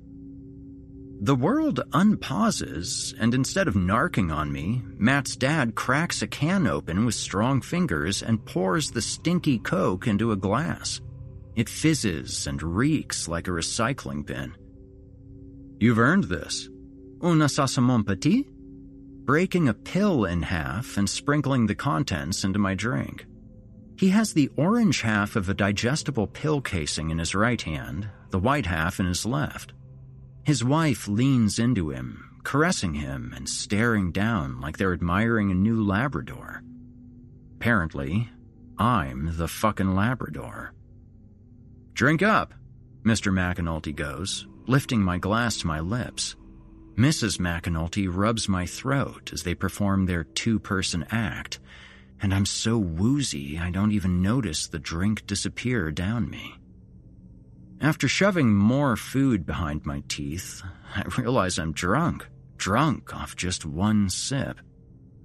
[1.22, 7.06] The world unpauses, and instead of narking on me, Matt's dad cracks a can open
[7.06, 11.00] with strong fingers and pours the stinky Coke into a glass.
[11.56, 14.56] It fizzes and reeks like a recycling bin.
[15.80, 16.70] You've earned this.
[17.22, 18.46] Un assassin petit?
[19.24, 23.26] Breaking a pill in half and sprinkling the contents into my drink.
[23.98, 28.40] He has the orange half of a digestible pill casing in his right hand, the
[28.40, 29.72] white half in his left.
[30.46, 35.84] His wife leans into him, caressing him and staring down like they're admiring a new
[35.84, 36.62] Labrador.
[37.56, 38.30] Apparently,
[38.78, 40.74] I'm the fucking Labrador.
[41.94, 42.54] Drink up,
[43.04, 43.34] Mr.
[43.34, 46.36] McAnulty goes, lifting my glass to my lips.
[46.96, 47.40] Mrs.
[47.40, 51.60] McAnulty rubs my throat as they perform their two person act,
[52.22, 56.54] and I'm so woozy I don't even notice the drink disappear down me.
[57.82, 60.64] After shoving more food behind my teeth,
[60.96, 64.60] I realize I'm drunk, drunk off just one sip.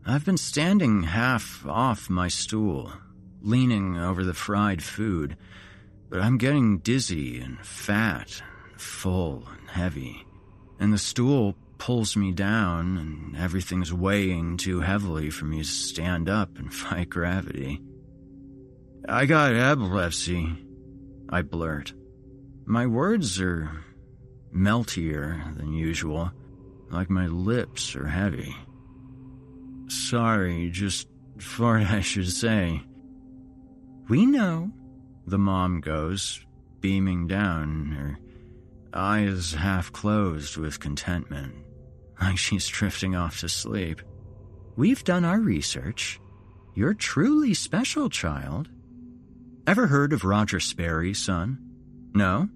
[0.05, 2.93] I've been standing half off my stool,
[3.41, 5.37] leaning over the fried food,
[6.09, 10.27] but I'm getting dizzy and fat, and full and heavy,
[10.81, 16.29] and the stool pulls me down, and everything's weighing too heavily for me to stand
[16.29, 17.81] up and fight gravity.
[19.09, 20.57] I got epilepsy,
[21.29, 21.95] I blurt.
[22.67, 23.71] My words are
[24.55, 26.31] meltier than usual,
[26.91, 28.55] like my lips are heavy.
[29.89, 31.09] Sorry, just
[31.41, 32.83] thought I should say.
[34.09, 34.71] We know,
[35.27, 36.45] the mom goes,
[36.81, 38.19] beaming down, her
[38.93, 41.55] eyes half closed with contentment,
[42.21, 44.03] like she's drifting off to sleep.
[44.77, 46.21] We've done our research.
[46.75, 48.69] You're truly special, child.
[49.67, 51.70] Ever heard of Roger Sperry, son?
[52.15, 52.49] No?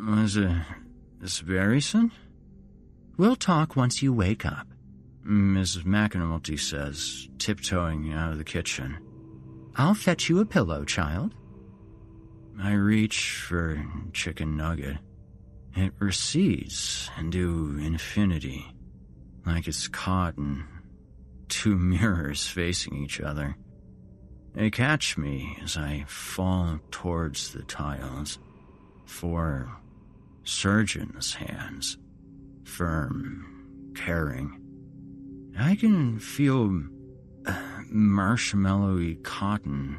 [0.00, 0.50] Uh, Was it
[1.24, 2.12] Sperry, son?
[3.16, 4.68] We'll talk once you wake up,
[5.26, 5.84] Mrs.
[5.84, 8.98] McAnulty says, tiptoeing out of the kitchen.
[9.74, 11.34] I'll fetch you a pillow, child.
[12.60, 14.98] I reach for chicken nugget.
[15.76, 18.66] It recedes into infinity,
[19.46, 20.64] like it's caught in
[21.48, 23.56] two mirrors facing each other.
[24.54, 28.38] They catch me as I fall towards the tiles.
[29.08, 29.74] Four
[30.44, 31.96] surgeon's hands,
[32.62, 34.60] firm, caring.
[35.58, 36.84] I can feel
[37.46, 37.52] uh,
[37.92, 39.98] marshmallowy cotton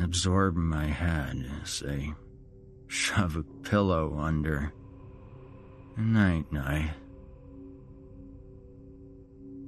[0.00, 2.14] absorb my head as they
[2.86, 4.72] shove a pillow under.
[5.98, 6.92] Night, night.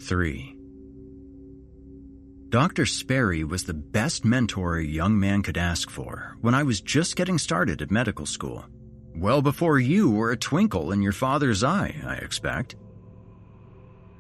[0.01, 0.57] 3.
[2.53, 2.85] Dr.
[2.85, 7.17] Sperry was the best mentor a young man could ask for when I was just
[7.17, 8.67] getting started at medical school.
[9.17, 12.77] Well before you were a twinkle in your father's eye, I expect.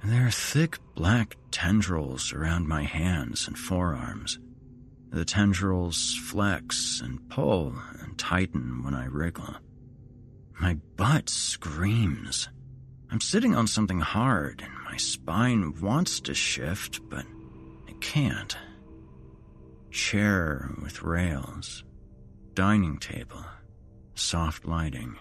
[0.03, 4.39] There are thick black tendrils around my hands and forearms.
[5.11, 9.57] The tendrils flex and pull and tighten when I wriggle.
[10.59, 12.49] My butt screams.
[13.11, 17.27] I'm sitting on something hard and my spine wants to shift, but
[18.03, 18.55] can't.
[19.91, 21.85] Chair with rails.
[22.53, 23.45] Dining table.
[24.15, 25.17] Soft lighting.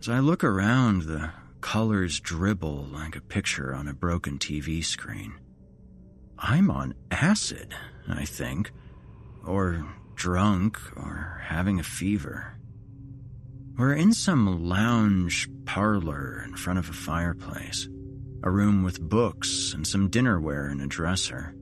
[0.00, 1.30] As I look around, the
[1.60, 5.34] colors dribble like a picture on a broken TV screen.
[6.38, 7.74] I'm on acid,
[8.08, 8.72] I think,
[9.46, 12.58] or drunk, or having a fever.
[13.76, 17.88] We're in some lounge parlor in front of a fireplace,
[18.42, 21.54] a room with books and some dinnerware in a dresser.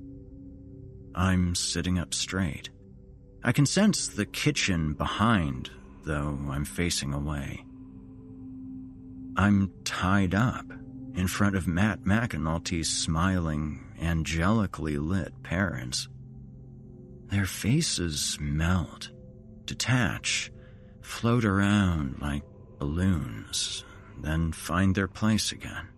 [1.14, 2.70] I'm sitting up straight.
[3.44, 5.70] I can sense the kitchen behind,
[6.04, 7.64] though I'm facing away.
[9.36, 10.66] I'm tied up
[11.14, 16.08] in front of Matt McAnulty's smiling, angelically lit parents.
[17.26, 19.10] Their faces melt,
[19.64, 20.52] detach,
[21.00, 22.42] float around like
[22.78, 23.84] balloons,
[24.20, 25.88] then find their place again.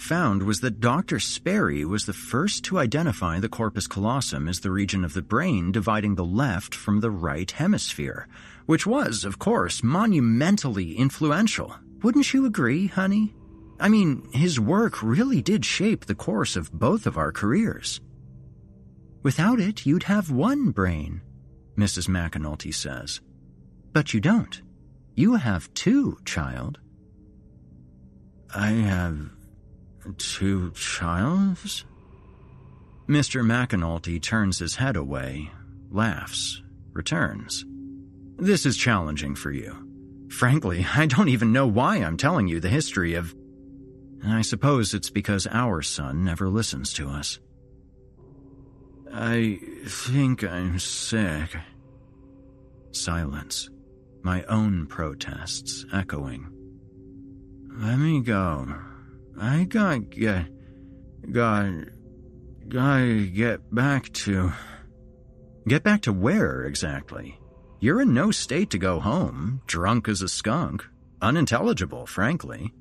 [0.00, 1.20] Found was that Dr.
[1.20, 5.70] Sperry was the first to identify the corpus callosum as the region of the brain
[5.72, 8.26] dividing the left from the right hemisphere,
[8.66, 11.76] which was, of course, monumentally influential.
[12.02, 13.34] Wouldn't you agree, honey?
[13.78, 18.00] I mean, his work really did shape the course of both of our careers.
[19.22, 21.20] Without it, you'd have one brain,
[21.76, 22.08] Mrs.
[22.08, 23.20] McAnulty says.
[23.92, 24.62] But you don't.
[25.14, 26.80] You have two, child.
[28.54, 29.30] I have
[30.18, 31.84] two childs?
[33.08, 33.42] Mr.
[33.44, 35.50] McAnulty turns his head away,
[35.90, 37.64] laughs, returns.
[38.36, 39.76] This is challenging for you.
[40.30, 43.34] Frankly, I don't even know why I'm telling you the history of.
[44.24, 47.40] I suppose it's because our son never listens to us.
[49.12, 51.56] I think I'm sick.
[52.92, 53.70] Silence.
[54.22, 56.46] My own protests echoing.
[57.78, 58.74] Let me go.
[59.40, 60.46] I got get
[61.32, 61.72] got
[62.68, 64.52] gotta get back to
[65.68, 67.38] Get back to where exactly?
[67.80, 70.86] You're in no state to go home, drunk as a skunk,
[71.20, 72.72] unintelligible, frankly.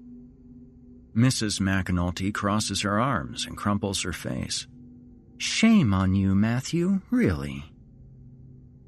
[1.16, 1.60] Mrs.
[1.60, 4.66] McAnulty crosses her arms and crumples her face.
[5.38, 7.66] Shame on you, Matthew, really.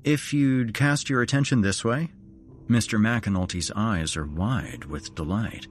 [0.03, 2.11] If you'd cast your attention this way,
[2.67, 2.99] Mr.
[2.99, 5.67] McAnulty's eyes are wide with delight.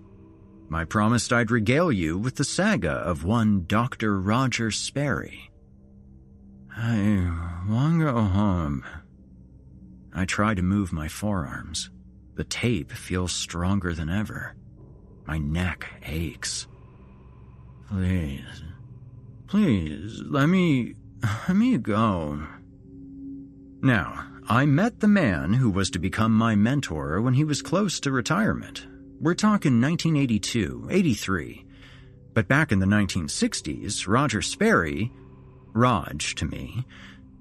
[0.73, 4.21] I promised I'd regale you with the saga of one Dr.
[4.21, 5.51] Roger Sperry.
[6.77, 8.85] I want to go home.
[10.15, 11.91] I try to move my forearms.
[12.37, 14.55] The tape feels stronger than ever.
[15.27, 16.67] My neck aches.
[17.89, 18.63] Please,
[19.51, 20.95] Please, let me.
[21.49, 22.41] let me go.
[23.83, 27.99] Now, I met the man who was to become my mentor when he was close
[28.01, 28.87] to retirement.
[29.23, 31.67] We're talking 1982, 83.
[32.33, 35.13] But back in the 1960s, Roger Sperry,
[35.75, 36.87] Raj to me,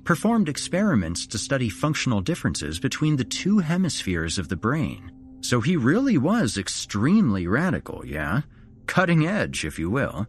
[0.03, 5.09] performed experiments to study functional differences between the two hemispheres of the brain.
[5.39, 8.41] So he really was extremely radical, yeah?
[8.85, 10.27] Cutting edge, if you will.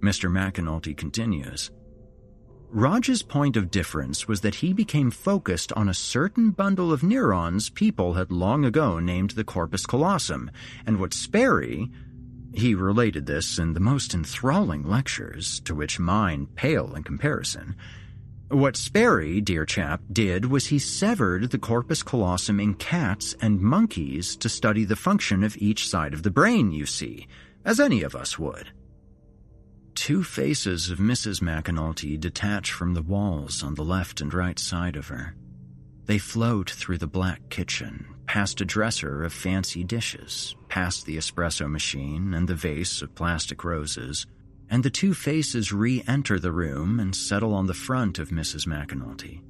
[0.00, 0.28] Mr.
[0.28, 1.70] McAnulty continues.
[2.72, 7.68] Raj's point of difference was that he became focused on a certain bundle of neurons
[7.68, 10.52] people had long ago named the corpus callosum,
[10.86, 11.90] and what Sperry,
[12.54, 17.74] he related this in the most enthralling lectures, to which mine pale in comparison.
[18.50, 24.36] What Sperry, dear chap, did was he severed the corpus callosum in cats and monkeys
[24.36, 27.26] to study the function of each side of the brain, you see,
[27.64, 28.70] as any of us would.
[30.00, 31.42] Two faces of Mrs.
[31.42, 35.34] McAnulty detach from the walls on the left and right side of her.
[36.06, 41.70] They float through the black kitchen, past a dresser of fancy dishes, past the espresso
[41.70, 44.26] machine and the vase of plastic roses,
[44.70, 48.66] and the two faces re enter the room and settle on the front of Mrs.
[48.66, 49.42] McAnulty.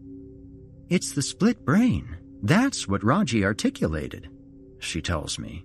[0.88, 2.16] It's the split brain.
[2.42, 4.28] That's what Raji articulated,
[4.80, 5.64] she tells me.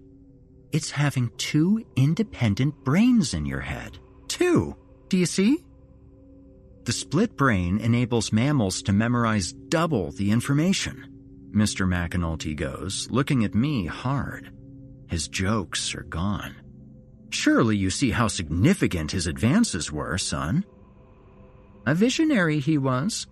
[0.71, 3.97] It's having two independent brains in your head.
[4.36, 4.75] Two.
[5.07, 5.63] Do you see?
[6.83, 11.49] The split brain enables mammals to memorize double the information.
[11.55, 11.88] Mr.
[11.88, 14.51] McAnulty goes, looking at me hard.
[15.07, 16.53] His jokes are gone.
[17.29, 20.65] Surely you see how significant his advances were, son.
[21.86, 23.27] A visionary he was.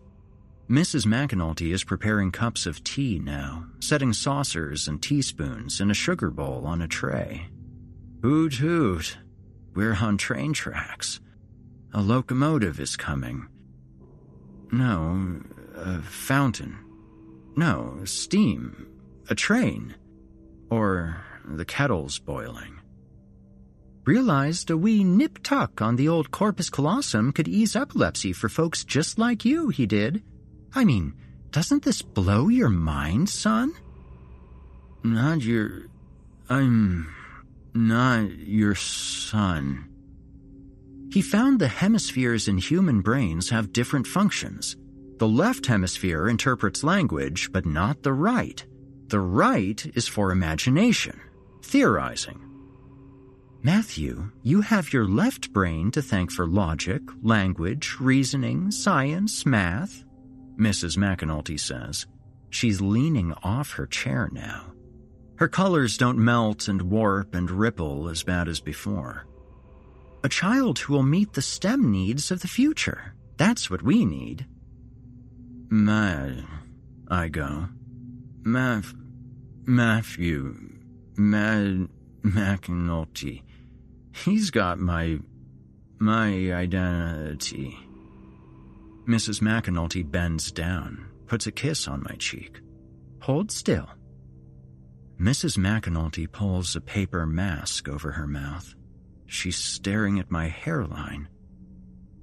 [0.69, 1.05] Mrs.
[1.05, 6.65] McAnulty is preparing cups of tea now, setting saucers and teaspoons in a sugar bowl
[6.65, 7.49] on a tray.
[8.21, 9.17] Hoot hoot.
[9.75, 11.19] We're on train tracks.
[11.93, 13.47] A locomotive is coming.
[14.71, 15.41] No,
[15.75, 16.77] a fountain.
[17.55, 18.87] No, steam.
[19.29, 19.95] A train.
[20.69, 22.79] Or the kettle's boiling.
[24.05, 28.83] Realized a wee nip tuck on the old corpus callosum could ease epilepsy for folks
[28.83, 30.23] just like you, he did.
[30.75, 31.13] I mean,
[31.51, 33.73] doesn't this blow your mind, son?
[35.03, 35.83] Not your.
[36.49, 37.13] I'm
[37.73, 39.85] not your son.
[41.11, 44.75] He found the hemispheres in human brains have different functions.
[45.19, 48.65] The left hemisphere interprets language, but not the right.
[49.07, 51.19] The right is for imagination,
[51.61, 52.39] theorizing.
[53.61, 60.03] Matthew, you have your left brain to thank for logic, language, reasoning, science, math,
[60.57, 60.97] Mrs.
[60.97, 62.05] McAnulty says.
[62.49, 64.73] She's leaning off her chair now.
[65.35, 69.25] Her colors don't melt and warp and ripple as bad as before.
[70.23, 73.13] A child who will meet the STEM needs of the future.
[73.37, 74.45] That's what we need.
[75.69, 76.45] Mad,
[77.09, 77.67] I go.
[78.43, 78.93] Math,
[79.65, 80.55] Matthew,
[81.17, 81.89] Mad,
[82.21, 83.41] McAnulty.
[84.13, 85.19] He's got my,
[85.99, 87.77] my identity.
[89.07, 89.41] Mrs.
[89.41, 92.61] McAnulty bends down, puts a kiss on my cheek.
[93.21, 93.89] Hold still.
[95.19, 95.57] Mrs.
[95.57, 98.75] McAnulty pulls a paper mask over her mouth.
[99.25, 101.27] She's staring at my hairline.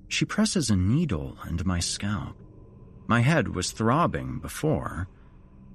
[0.09, 2.37] She presses a needle into my scalp.
[3.07, 5.09] My head was throbbing before.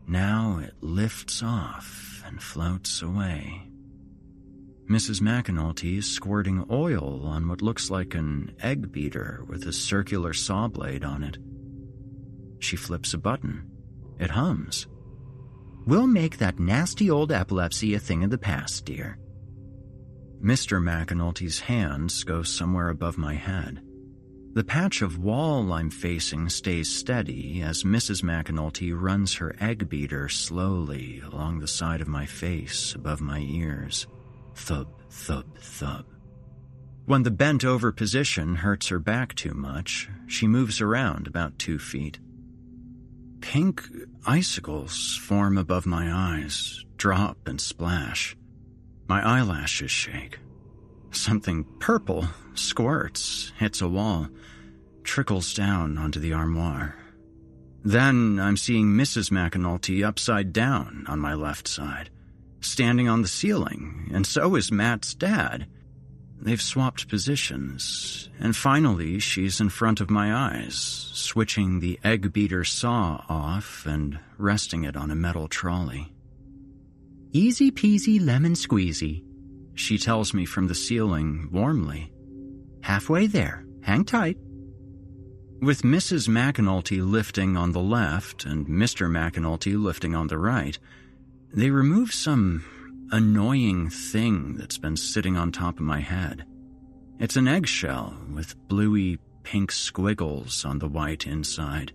[0.08, 3.64] Now it lifts off and floats away.
[4.90, 5.20] Mrs.
[5.20, 10.68] McAnulty is squirting oil on what looks like an egg beater with a circular saw
[10.68, 11.38] blade on it.
[12.60, 13.72] She flips a button.
[14.20, 14.86] It hums.
[15.86, 19.20] We'll make that nasty old epilepsy a thing of the past, dear.
[20.44, 20.82] Mr.
[20.82, 23.82] McAnulty's hands go somewhere above my head.
[24.54, 28.24] The patch of wall I'm facing stays steady as Mrs.
[28.24, 34.08] McAnulty runs her egg beater slowly along the side of my face above my ears.
[34.56, 36.06] Thub, thub, thub.
[37.06, 41.78] When the bent over position hurts her back too much, she moves around about two
[41.78, 42.18] feet.
[43.46, 43.88] Pink
[44.26, 48.36] icicles form above my eyes, drop and splash.
[49.08, 50.40] My eyelashes shake.
[51.12, 54.30] Something purple squirts, hits a wall,
[55.04, 56.96] trickles down onto the armoire.
[57.84, 59.30] Then I'm seeing Mrs.
[59.30, 62.10] McAnulty upside down on my left side,
[62.62, 65.68] standing on the ceiling, and so is Matt's dad.
[66.42, 72.64] They've swapped positions, and finally she's in front of my eyes, switching the egg beater
[72.64, 76.14] saw off and resting it on a metal trolley.
[77.32, 79.24] Easy peasy lemon squeezy,
[79.74, 82.12] she tells me from the ceiling warmly.
[82.82, 84.38] Halfway there, hang tight.
[85.62, 86.28] With Mrs.
[86.28, 89.10] McAnulty lifting on the left and Mr.
[89.10, 90.78] McAnulty lifting on the right,
[91.54, 92.64] they remove some
[93.12, 96.46] annoying thing that's been sitting on top of my head.
[97.20, 101.94] It's an eggshell with bluey pink squiggles on the white inside,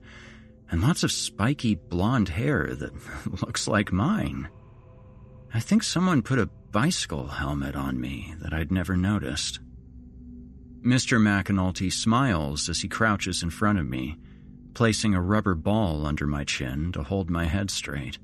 [0.70, 2.92] and lots of spiky blonde hair that
[3.42, 4.48] looks like mine.
[5.52, 9.58] I think someone put a bicycle helmet on me that I'd never noticed.
[10.82, 11.18] Mr.
[11.20, 14.16] McAnulty smiles as he crouches in front of me,
[14.72, 18.18] placing a rubber ball under my chin to hold my head straight.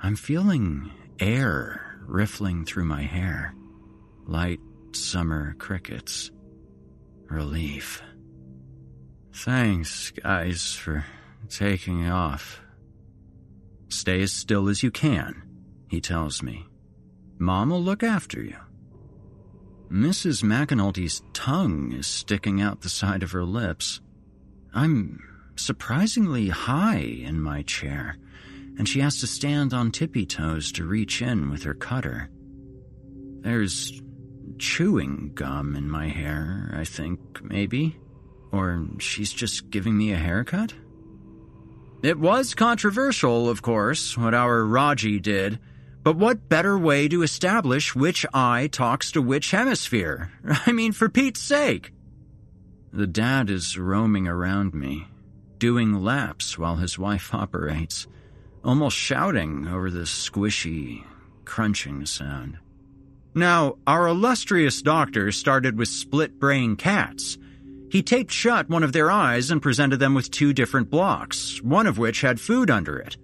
[0.00, 0.90] I'm feeling
[1.20, 3.54] air riffling through my hair,
[4.26, 4.60] light
[4.92, 6.30] summer crickets.
[7.28, 8.02] Relief.
[9.32, 11.04] Thanks, guys, for
[11.48, 12.60] taking off.
[13.88, 15.42] Stay as still as you can,
[15.88, 16.66] he tells me.
[17.38, 18.56] Mom will look after you.
[19.90, 20.42] Mrs.
[20.42, 24.00] McAnulty's tongue is sticking out the side of her lips.
[24.72, 25.22] I'm
[25.56, 28.16] surprisingly high in my chair,
[28.78, 32.30] and she has to stand on tippy toes to reach in with her cutter.
[33.40, 34.00] There's
[34.58, 37.96] chewing gum in my hair, I think, maybe.
[38.52, 40.74] Or she's just giving me a haircut?
[42.02, 45.58] It was controversial, of course, what our Raji did,
[46.02, 50.30] but what better way to establish which eye talks to which hemisphere?
[50.66, 51.92] I mean, for Pete's sake.
[52.92, 55.06] The dad is roaming around me,
[55.58, 58.06] doing laps while his wife operates,
[58.64, 61.04] almost shouting over the squishy,
[61.44, 62.58] crunching sound.
[63.34, 67.36] Now, our illustrious doctor started with split brain cats.
[67.90, 71.86] He taped shut one of their eyes and presented them with two different blocks, one
[71.86, 73.16] of which had food under it.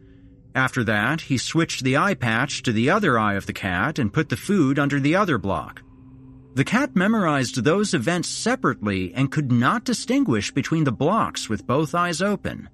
[0.54, 4.12] After that, he switched the eye patch to the other eye of the cat and
[4.12, 5.82] put the food under the other block.
[6.54, 11.94] The cat memorized those events separately and could not distinguish between the blocks with both
[11.94, 12.68] eyes open.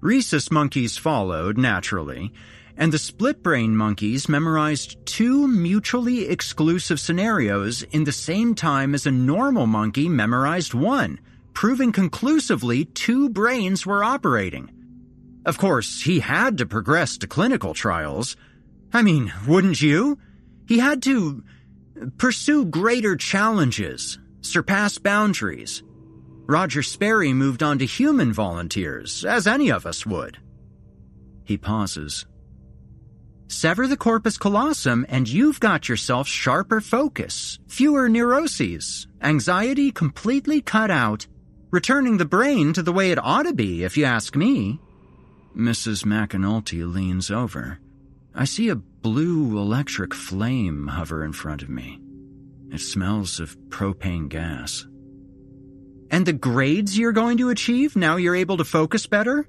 [0.00, 2.32] Rhesus monkeys followed, naturally,
[2.76, 9.06] and the split brain monkeys memorized two mutually exclusive scenarios in the same time as
[9.06, 11.18] a normal monkey memorized one,
[11.52, 14.70] proving conclusively two brains were operating.
[15.44, 18.36] Of course, he had to progress to clinical trials.
[18.92, 20.18] I mean, wouldn't you?
[20.68, 21.42] He had to
[22.16, 25.82] pursue greater challenges, surpass boundaries.
[26.48, 30.38] Roger Sperry moved on to human volunteers, as any of us would.
[31.44, 32.24] He pauses.
[33.48, 40.90] Sever the corpus callosum and you've got yourself sharper focus, fewer neuroses, anxiety completely cut
[40.90, 41.26] out,
[41.70, 44.80] returning the brain to the way it ought to be, if you ask me.
[45.54, 46.04] Mrs.
[46.06, 47.78] McAnulty leans over.
[48.34, 52.00] I see a blue electric flame hover in front of me.
[52.70, 54.86] It smells of propane gas.
[56.10, 59.48] And the grades you're going to achieve now you're able to focus better?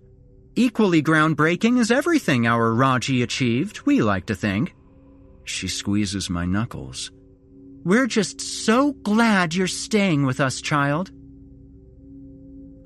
[0.56, 4.76] Equally groundbreaking as everything our Raji achieved, we like to think.
[5.46, 7.12] She squeezes my knuckles.
[7.84, 11.12] We're just so glad you're staying with us, child.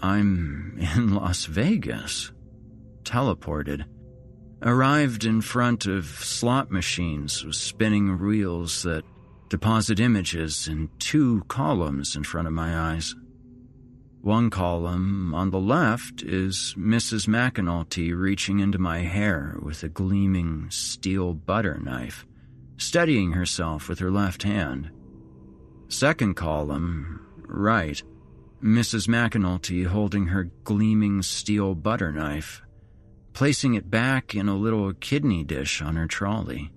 [0.02, 2.32] I'm in Las Vegas.
[3.04, 3.86] Teleported.
[4.62, 9.04] Arrived in front of slot machines with spinning reels that
[9.50, 13.16] deposit images in two columns in front of my eyes.
[14.24, 17.28] One column on the left is Mrs.
[17.28, 22.26] McAnulty reaching into my hair with a gleaming steel butter knife,
[22.78, 24.92] steadying herself with her left hand.
[25.90, 27.20] Second column,
[27.50, 28.02] right,
[28.64, 29.10] Mrs.
[29.10, 32.62] McAnulty holding her gleaming steel butter knife,
[33.34, 36.72] placing it back in a little kidney dish on her trolley.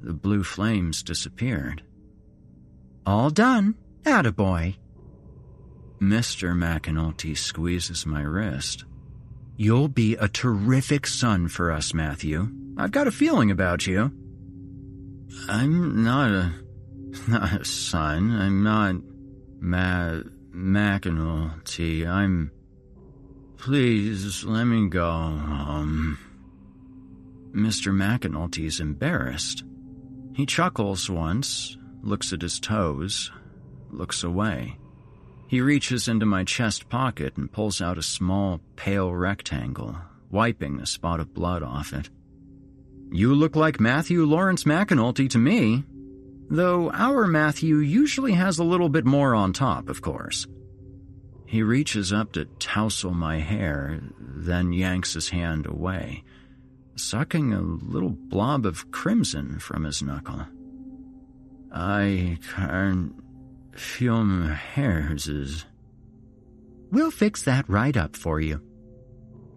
[0.00, 1.82] The blue flames disappeared.
[3.04, 3.74] All done,
[4.04, 4.76] attaboy.
[6.00, 6.54] Mr.
[6.54, 8.84] McAnulty squeezes my wrist.
[9.56, 12.48] You'll be a terrific son for us, Matthew.
[12.76, 14.12] I've got a feeling about you.
[15.48, 16.52] I'm not a,
[17.28, 18.30] not a son.
[18.32, 18.96] I'm not
[19.60, 20.20] Ma
[20.52, 22.06] McAnulty.
[22.06, 22.50] I'm.
[23.56, 25.08] Please let me go.
[25.08, 26.18] Um.
[27.52, 27.90] Mr.
[27.90, 29.64] McAnulty's embarrassed.
[30.34, 33.32] He chuckles once, looks at his toes,
[33.90, 34.76] looks away.
[35.48, 39.96] He reaches into my chest pocket and pulls out a small, pale rectangle,
[40.30, 42.10] wiping a spot of blood off it.
[43.12, 45.84] You look like Matthew Lawrence McAnulty to me,
[46.50, 50.46] though our Matthew usually has a little bit more on top, of course.
[51.46, 56.24] He reaches up to tousle my hair, then yanks his hand away,
[56.96, 60.44] sucking a little blob of crimson from his knuckle.
[61.72, 63.14] I can't
[65.28, 65.64] is.
[66.90, 68.60] We'll fix that right up for you.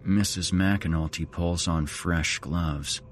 [0.06, 0.52] Mrs.
[0.52, 3.02] McAnulty pulls on fresh gloves.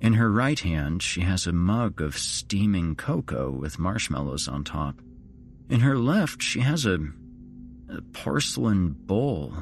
[0.00, 5.00] In her right hand, she has a mug of steaming cocoa with marshmallows on top.
[5.70, 6.98] In her left, she has a,
[7.88, 9.54] a porcelain bowl,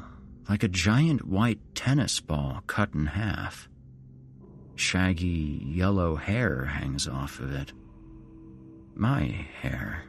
[0.49, 3.69] like a giant white tennis ball cut in half.
[4.75, 7.73] Shaggy yellow hair hangs off of it.
[8.97, 10.05] My hair.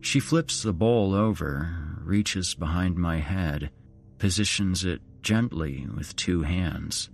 [0.00, 3.70] She flips the bowl over, reaches behind my head,
[4.18, 7.10] positions it gently with two hands.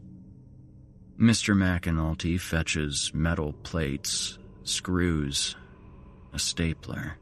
[1.19, 1.55] Mr.
[1.55, 5.57] McAnulty fetches metal plates, screws,
[6.33, 7.17] a stapler.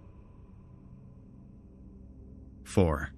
[2.65, 3.11] 4.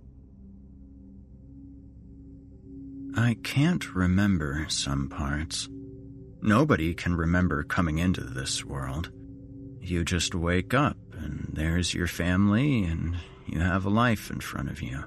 [3.16, 5.68] I can't remember some parts.
[6.42, 9.12] Nobody can remember coming into this world.
[9.80, 13.16] You just wake up, and there's your family, and
[13.46, 15.04] you have a life in front of you.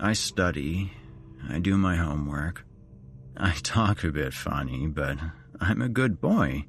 [0.00, 0.92] I study,
[1.48, 2.64] I do my homework.
[3.36, 5.18] I talk a bit funny, but
[5.60, 6.66] I'm a good boy.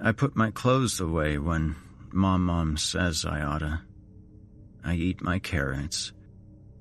[0.00, 1.76] I put my clothes away when
[2.12, 3.82] Mom Mom says I oughta.
[4.84, 6.12] I eat my carrots.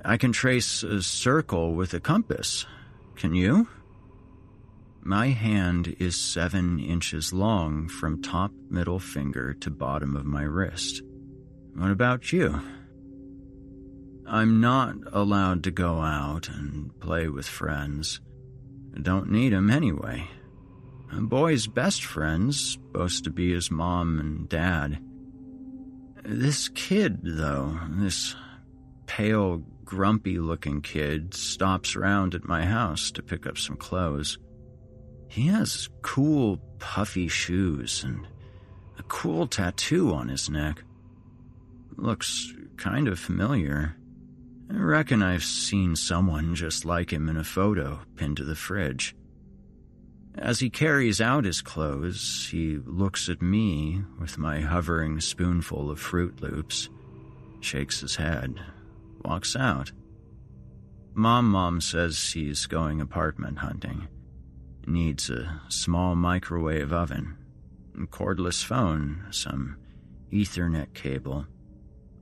[0.03, 2.65] I can trace a circle with a compass.
[3.15, 3.67] Can you?
[5.03, 11.01] My hand is seven inches long from top middle finger to bottom of my wrist.
[11.73, 12.61] What about you?
[14.27, 18.21] I'm not allowed to go out and play with friends.
[19.01, 20.29] Don't need 'em anyway.
[21.11, 25.03] A boy's best friend's supposed to be his mom and dad.
[26.23, 28.35] This kid, though, this
[29.07, 34.37] pale grumpy looking kid stops around at my house to pick up some clothes.
[35.31, 38.27] He has cool, puffy shoes and
[38.99, 40.83] a cool tattoo on his neck.
[41.95, 43.95] Looks kind of familiar.
[44.69, 49.15] I reckon I've seen someone just like him in a photo pinned to the fridge.
[50.35, 56.01] As he carries out his clothes, he looks at me with my hovering spoonful of
[56.01, 56.89] Froot Loops,
[57.61, 58.59] shakes his head,
[59.23, 59.93] walks out.
[61.13, 64.09] Mom Mom says he's going apartment hunting.
[64.87, 67.37] Needs a small microwave oven,
[67.95, 69.77] a cordless phone, some
[70.31, 71.45] Ethernet cable,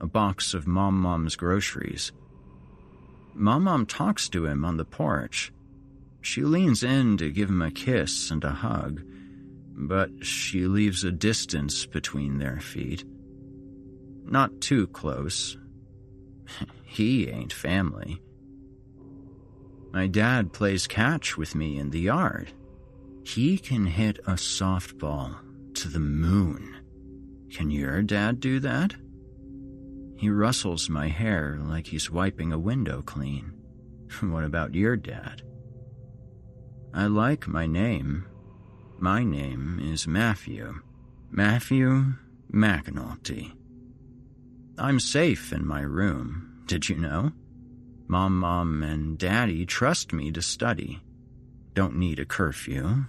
[0.02, 2.12] a box of Mom Mom's groceries.
[3.34, 5.54] Mom Mom talks to him on the porch.
[6.22, 9.02] She leans in to give him a kiss and a hug,
[9.74, 13.06] but she leaves a distance between their feet.
[14.26, 15.58] Not too close,
[16.84, 18.22] he ain't family.
[19.92, 22.52] My dad plays catch with me in the yard.
[23.24, 25.36] He can hit a softball
[25.76, 26.76] to the moon.
[27.52, 28.94] Can your dad do that?
[30.18, 33.54] He rustles my hair like he's wiping a window clean.
[34.22, 35.44] What about your dad?
[36.94, 38.26] I like my name.
[38.98, 40.82] My name is Matthew.
[41.32, 42.14] Matthew
[42.52, 43.54] McAnulty.
[44.78, 46.64] I'm safe in my room.
[46.66, 47.32] Did you know?
[48.12, 51.00] Mom, Mom, and Daddy trust me to study.
[51.76, 53.06] Don't need a curfew.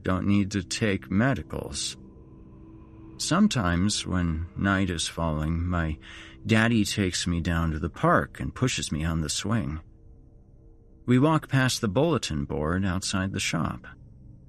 [0.00, 1.98] Don't need to take medicals.
[3.18, 5.98] Sometimes, when night is falling, my
[6.46, 9.80] daddy takes me down to the park and pushes me on the swing.
[11.04, 13.86] We walk past the bulletin board outside the shop.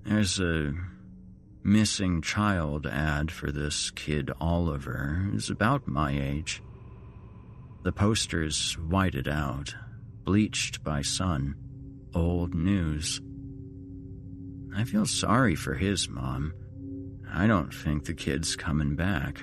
[0.05, 0.73] There's a
[1.65, 6.63] missing child ad for this kid Oliver, who's about my age.
[7.83, 9.73] The posters whited out,
[10.23, 11.55] bleached by sun,
[12.13, 13.19] old news.
[14.75, 16.53] I feel sorry for his mom.
[17.33, 19.41] I don't think the kid's coming back.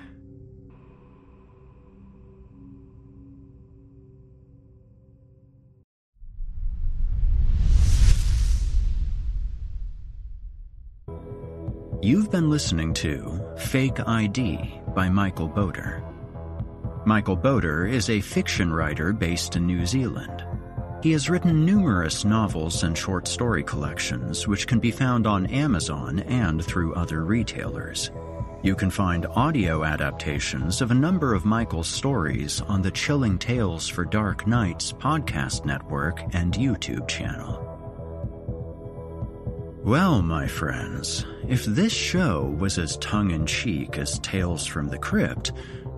[12.01, 16.05] You've been listening to Fake ID by Michael Botur.
[17.05, 20.45] Michael Botur is a fiction writer based in New Zealand.
[21.03, 26.19] He has written numerous novels and short story collections, which can be found on Amazon
[26.21, 28.11] and through other retailers.
[28.63, 33.87] You can find audio adaptations of a number of Michael's stories on the Chilling Tales
[33.87, 37.65] for Dark Nights podcast network and YouTube channel.
[39.85, 44.99] Well, my friends, if this show was as tongue in cheek as Tales from the
[44.99, 45.53] Crypt,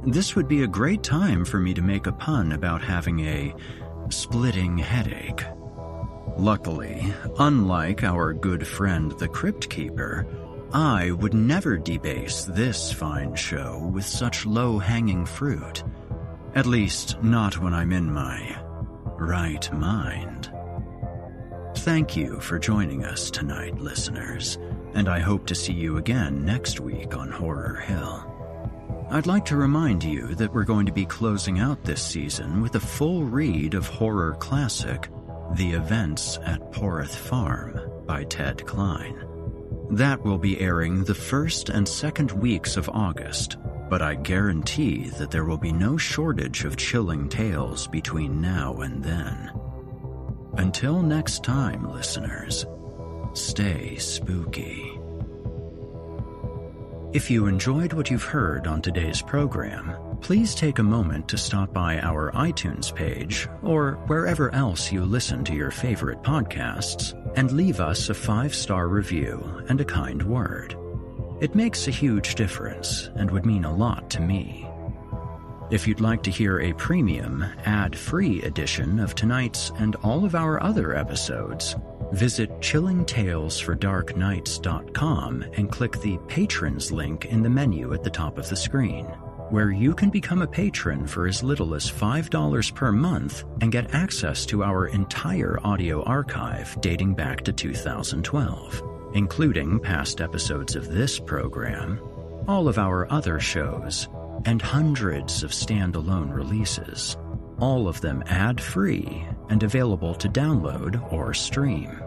[0.04, 3.54] this would be a great time for me to make a pun about having a
[4.08, 5.44] splitting headache.
[6.36, 10.26] Luckily, unlike our good friend the Crypt Keeper,
[10.72, 15.82] I would never debase this fine show with such low hanging fruit.
[16.54, 18.58] At least, not when I'm in my
[19.18, 20.50] right mind.
[21.76, 24.58] Thank you for joining us tonight, listeners,
[24.94, 28.29] and I hope to see you again next week on Horror Hill.
[29.12, 32.76] I'd like to remind you that we're going to be closing out this season with
[32.76, 35.08] a full read of horror classic
[35.56, 39.26] The Events at Poroth Farm by Ted Klein.
[39.90, 43.56] That will be airing the first and second weeks of August,
[43.88, 49.02] but I guarantee that there will be no shortage of chilling tales between now and
[49.02, 49.50] then.
[50.56, 52.64] Until next time, listeners,
[53.34, 54.89] stay spooky.
[57.12, 61.72] If you enjoyed what you've heard on today's program, please take a moment to stop
[61.72, 67.80] by our iTunes page or wherever else you listen to your favorite podcasts and leave
[67.80, 70.76] us a five star review and a kind word.
[71.40, 74.68] It makes a huge difference and would mean a lot to me.
[75.72, 80.36] If you'd like to hear a premium, ad free edition of tonight's and all of
[80.36, 81.74] our other episodes,
[82.12, 88.56] Visit chillingtalesfordarknights.com and click the Patrons link in the menu at the top of the
[88.56, 89.04] screen,
[89.50, 93.94] where you can become a patron for as little as $5 per month and get
[93.94, 98.82] access to our entire audio archive dating back to 2012,
[99.14, 102.00] including past episodes of this program,
[102.48, 104.08] all of our other shows,
[104.46, 107.16] and hundreds of standalone releases
[107.60, 112.00] all of them ad free and available to download or stream.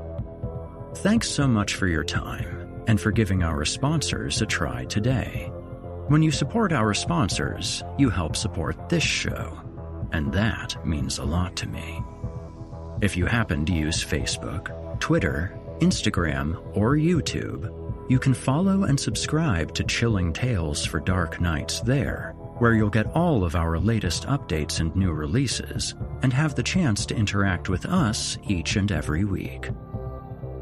[0.97, 5.51] Thanks so much for your time and for giving our sponsors a try today.
[6.07, 9.59] When you support our sponsors, you help support this show,
[10.11, 12.01] and that means a lot to me.
[13.01, 17.71] If you happen to use Facebook, Twitter, Instagram, or YouTube,
[18.09, 23.13] you can follow and subscribe to Chilling Tales for Dark Nights there where you'll get
[23.13, 27.85] all of our latest updates and new releases, and have the chance to interact with
[27.85, 29.69] us each and every week.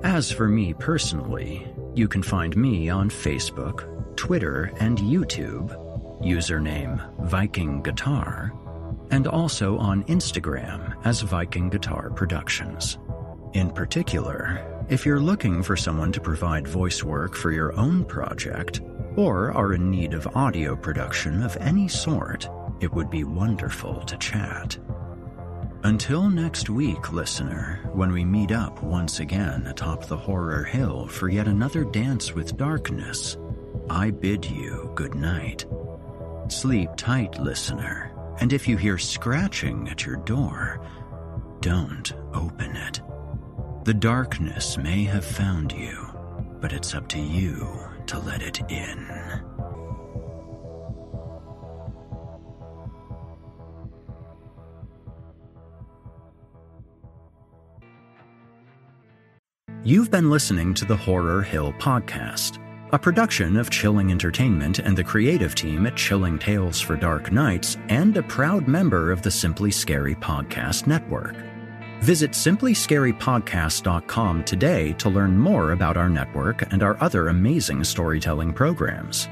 [0.01, 5.69] As for me personally, you can find me on Facebook, Twitter, and YouTube,
[6.23, 6.97] username
[7.29, 8.51] Viking Guitar,
[9.11, 12.97] and also on Instagram as Viking Guitar Productions.
[13.53, 18.81] In particular, if you're looking for someone to provide voice work for your own project,
[19.15, 22.49] or are in need of audio production of any sort,
[22.79, 24.77] it would be wonderful to chat.
[25.83, 31.27] Until next week, listener, when we meet up once again atop the horror hill for
[31.27, 33.37] yet another dance with darkness,
[33.89, 35.65] I bid you good night.
[36.49, 40.85] Sleep tight, listener, and if you hear scratching at your door,
[41.61, 43.01] don't open it.
[43.83, 46.07] The darkness may have found you,
[46.61, 49.07] but it's up to you to let it in.
[59.85, 62.59] You've been listening to the Horror Hill Podcast,
[62.91, 67.77] a production of Chilling Entertainment and the creative team at Chilling Tales for Dark Nights,
[67.87, 71.50] and a proud member of the Simply Scary Podcast Network.
[72.01, 79.29] Visit simplyscarypodcast.com today to learn more about our network and our other amazing storytelling programs.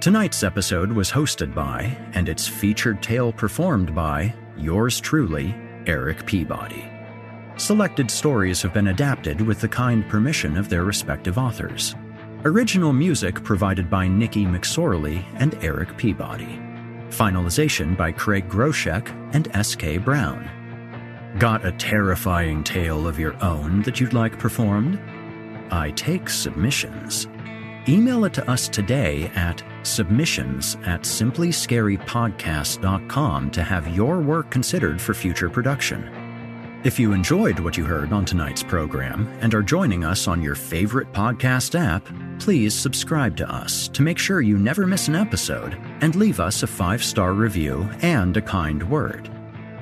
[0.00, 5.52] Tonight's episode was hosted by, and its featured tale performed by, yours truly,
[5.86, 6.88] Erik Peabody.
[7.56, 11.96] Selected stories have been adapted with the kind permission of their respective authors.
[12.44, 16.60] Original music provided by Nikki McSorley and Erik Peabody.
[17.08, 19.98] Finalization by Craig Groshek and S.K.
[19.98, 20.48] Brown.
[21.38, 24.98] Got a terrifying tale of your own that you'd like performed?
[25.70, 27.28] I take submissions.
[27.86, 35.12] Email it to us today at submissions at simplyscarypodcast.com to have your work considered for
[35.12, 36.10] future production.
[36.84, 40.54] If you enjoyed what you heard on tonight's program and are joining us on your
[40.54, 42.08] favorite podcast app,
[42.38, 46.62] please subscribe to us to make sure you never miss an episode and leave us
[46.62, 49.35] a five star review and a kind word.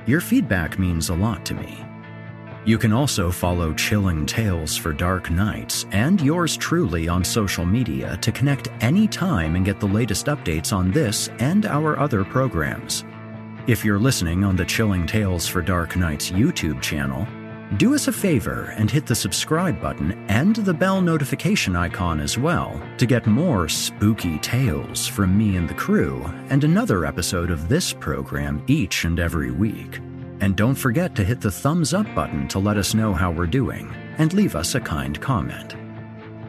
[0.07, 1.83] Your feedback means a lot to me.
[2.63, 8.15] You can also follow Chilling Tales for Dark Nights and yours truly on social media
[8.17, 13.03] to connect anytime and get the latest updates on this and our other programs.
[13.65, 17.27] If you're listening on the Chilling Tales for Dark Nights YouTube channel,
[17.77, 22.37] do us a favor and hit the subscribe button and the bell notification icon as
[22.37, 27.67] well to get more spooky tales from me and the crew and another episode of
[27.67, 29.99] this program each and every week.
[30.41, 33.47] And don't forget to hit the thumbs up button to let us know how we're
[33.47, 35.75] doing and leave us a kind comment.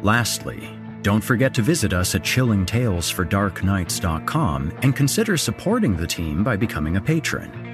[0.02, 0.68] Lastly,
[1.02, 7.00] don't forget to visit us at chillingtalesfordarknights.com and consider supporting the team by becoming a
[7.00, 7.65] patron.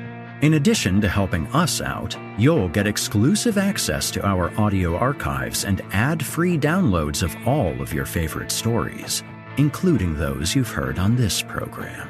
[0.43, 5.81] In addition to helping us out, you'll get exclusive access to our audio archives and
[5.93, 9.23] ad free downloads of all of your favorite stories,
[9.57, 12.09] including those you've heard on this program.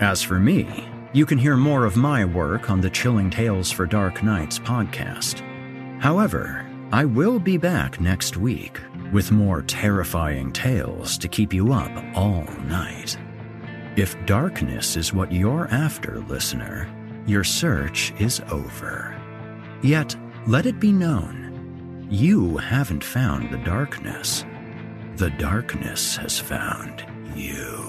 [0.00, 3.86] As for me, you can hear more of my work on the Chilling Tales for
[3.86, 5.40] Dark Nights podcast.
[6.00, 8.80] However, I will be back next week
[9.12, 13.16] with more terrifying tales to keep you up all night.
[13.94, 16.88] If darkness is what you're after, listener,
[17.26, 19.14] your search is over.
[19.82, 20.16] Yet,
[20.46, 24.44] let it be known, you haven't found the darkness.
[25.16, 27.04] The darkness has found
[27.34, 27.86] you.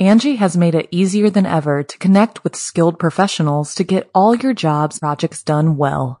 [0.00, 4.34] Angi has made it easier than ever to connect with skilled professionals to get all
[4.34, 6.20] your jobs projects done well.